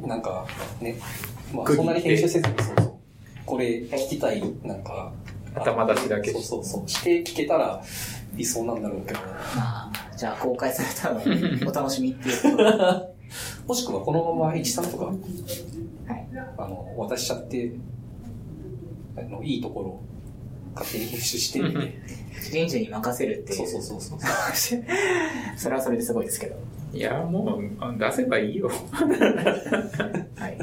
[0.06, 0.45] なんか
[0.82, 0.97] ね、
[1.54, 2.93] まあそんなに編集せずに、そうそう。
[3.45, 5.12] これ聞きたい、なんか、
[5.56, 6.89] 頭出しだけそうそうそう。
[6.89, 7.82] して聞けたら
[8.36, 9.20] 理想なんだろうけど。
[9.56, 13.14] まあ、じゃあ公開されたのをお楽しみっていう
[13.68, 16.28] もしくはこのまま H さんとか、い。
[16.58, 18.03] あの、渡しちゃって、あ
[19.22, 20.01] の、いいところ、
[20.76, 22.24] 勝手に編集してみて。
[22.51, 23.57] 人事に任せるっていう。
[23.57, 24.84] そうそうそうそう。
[25.55, 26.55] それはそれですごいですけど。
[26.93, 28.70] いや、もうあ出せばいいよ。
[28.70, 30.57] はい。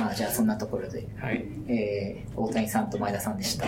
[0.00, 1.44] まあじゃあそんなところで、はい。
[1.68, 3.66] えー、大谷さんと前田さんでした。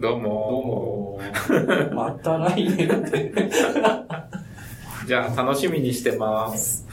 [0.00, 1.20] どうもど
[1.50, 1.94] うも。
[1.94, 3.32] また来年って。
[5.06, 6.86] じゃあ楽しみにしてます。